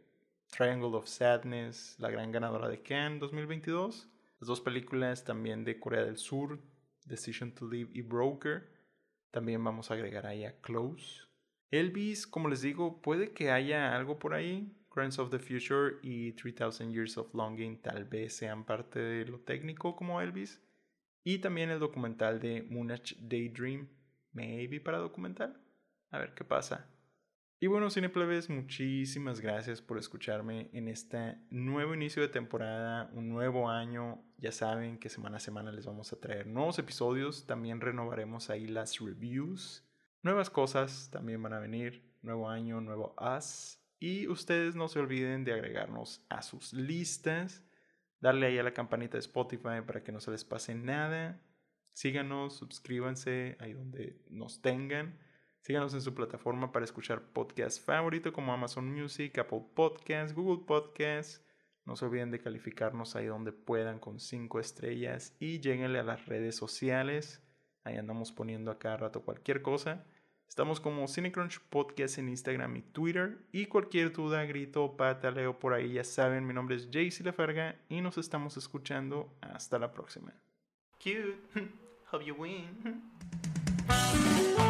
Triangle 0.49 0.95
of 0.95 1.07
Sadness, 1.07 1.95
la 1.99 2.09
gran 2.09 2.31
ganadora 2.31 2.69
de 2.69 2.81
Cannes 2.81 3.19
2022, 3.19 4.07
las 4.39 4.47
dos 4.47 4.61
películas 4.61 5.23
también 5.23 5.63
de 5.63 5.79
Corea 5.79 6.03
del 6.03 6.17
Sur, 6.17 6.59
Decision 7.05 7.51
to 7.53 7.67
Live 7.67 7.89
y 7.93 8.01
Broker, 8.01 8.69
también 9.31 9.63
vamos 9.63 9.89
a 9.89 9.95
agregar 9.95 10.25
ahí 10.25 10.45
a 10.45 10.59
Close. 10.61 11.23
Elvis, 11.71 12.27
como 12.27 12.47
les 12.47 12.61
digo, 12.61 13.01
puede 13.01 13.33
que 13.33 13.51
haya 13.51 13.95
algo 13.95 14.19
por 14.19 14.33
ahí. 14.33 14.71
Crimes 14.97 15.19
of 15.19 15.29
the 15.29 15.37
Future 15.37 15.99
y 16.01 16.31
3000 16.31 16.91
Years 16.91 17.19
of 17.19 17.31
Longing 17.35 17.79
tal 17.83 18.05
vez 18.05 18.35
sean 18.35 18.65
parte 18.65 18.97
de 18.97 19.25
lo 19.25 19.37
técnico 19.37 19.95
como 19.95 20.19
Elvis. 20.19 20.59
Y 21.23 21.37
también 21.37 21.69
el 21.69 21.77
documental 21.77 22.39
de 22.39 22.63
Moonage 22.63 23.15
Daydream, 23.19 23.87
maybe 24.31 24.79
para 24.79 24.97
documental. 24.97 25.55
A 26.09 26.17
ver 26.17 26.33
qué 26.33 26.43
pasa. 26.43 26.87
Y 27.59 27.67
bueno, 27.67 27.91
Cineplebes, 27.91 28.49
muchísimas 28.49 29.39
gracias 29.39 29.83
por 29.83 29.99
escucharme 29.99 30.71
en 30.73 30.87
este 30.87 31.37
nuevo 31.51 31.93
inicio 31.93 32.23
de 32.23 32.29
temporada, 32.29 33.11
un 33.13 33.29
nuevo 33.29 33.69
año. 33.69 34.23
Ya 34.39 34.51
saben 34.51 34.97
que 34.97 35.09
semana 35.09 35.37
a 35.37 35.39
semana 35.39 35.71
les 35.71 35.85
vamos 35.85 36.11
a 36.11 36.19
traer 36.19 36.47
nuevos 36.47 36.79
episodios. 36.79 37.45
También 37.45 37.81
renovaremos 37.81 38.49
ahí 38.49 38.65
las 38.65 38.97
reviews. 38.97 39.87
Nuevas 40.23 40.49
cosas 40.49 41.11
también 41.11 41.43
van 41.43 41.53
a 41.53 41.59
venir. 41.59 42.03
Nuevo 42.23 42.49
año, 42.49 42.81
nuevo 42.81 43.15
Us. 43.37 43.76
Y 43.99 44.27
ustedes 44.27 44.75
no 44.75 44.87
se 44.87 44.99
olviden 44.99 45.43
de 45.43 45.53
agregarnos 45.53 46.25
a 46.29 46.41
sus 46.41 46.73
listas. 46.73 47.63
Darle 48.19 48.47
ahí 48.47 48.57
a 48.57 48.63
la 48.63 48.73
campanita 48.73 49.13
de 49.13 49.19
Spotify 49.19 49.81
para 49.85 50.03
que 50.03 50.11
no 50.11 50.19
se 50.19 50.31
les 50.31 50.43
pase 50.43 50.75
nada. 50.75 51.41
Síganos, 51.93 52.57
suscríbanse 52.57 53.57
ahí 53.59 53.73
donde 53.73 54.21
nos 54.29 54.61
tengan. 54.61 55.19
Síganos 55.61 55.93
en 55.93 56.01
su 56.01 56.13
plataforma 56.13 56.71
para 56.71 56.85
escuchar 56.85 57.33
podcast 57.33 57.83
favorito 57.83 58.31
como 58.31 58.53
Amazon 58.53 58.93
Music, 58.93 59.37
Apple 59.39 59.65
Podcasts, 59.75 60.33
Google 60.33 60.65
Podcasts. 60.65 61.43
No 61.85 61.95
se 61.95 62.05
olviden 62.05 62.31
de 62.31 62.39
calificarnos 62.39 63.15
ahí 63.15 63.25
donde 63.25 63.51
puedan 63.51 63.99
con 63.99 64.19
5 64.19 64.59
estrellas 64.59 65.35
y 65.39 65.59
lleguenle 65.59 65.99
a 65.99 66.03
las 66.03 66.25
redes 66.25 66.55
sociales. 66.55 67.41
Ahí 67.83 67.97
andamos 67.97 68.31
poniendo 68.31 68.71
a 68.71 68.77
cada 68.77 68.97
rato 68.97 69.23
cualquier 69.23 69.61
cosa. 69.61 70.05
Estamos 70.47 70.79
como 70.79 71.07
Cinecrunch 71.07 71.59
Podcast 71.69 72.17
en 72.17 72.29
Instagram 72.29 72.77
y 72.77 72.81
Twitter. 72.81 73.37
Y 73.51 73.65
cualquier 73.67 74.11
duda, 74.11 74.43
grito 74.45 74.95
pataleo 74.97 75.59
por 75.59 75.73
ahí, 75.73 75.93
ya 75.93 76.03
saben, 76.03 76.47
mi 76.47 76.53
nombre 76.53 76.75
es 76.75 76.89
Jaycee 76.91 77.23
Lafarga 77.23 77.75
y 77.89 78.01
nos 78.01 78.17
estamos 78.17 78.57
escuchando. 78.57 79.29
Hasta 79.41 79.77
la 79.77 79.91
próxima. 79.91 80.33
Cute. 80.97 81.37
You 82.25 82.35
win. 82.35 83.03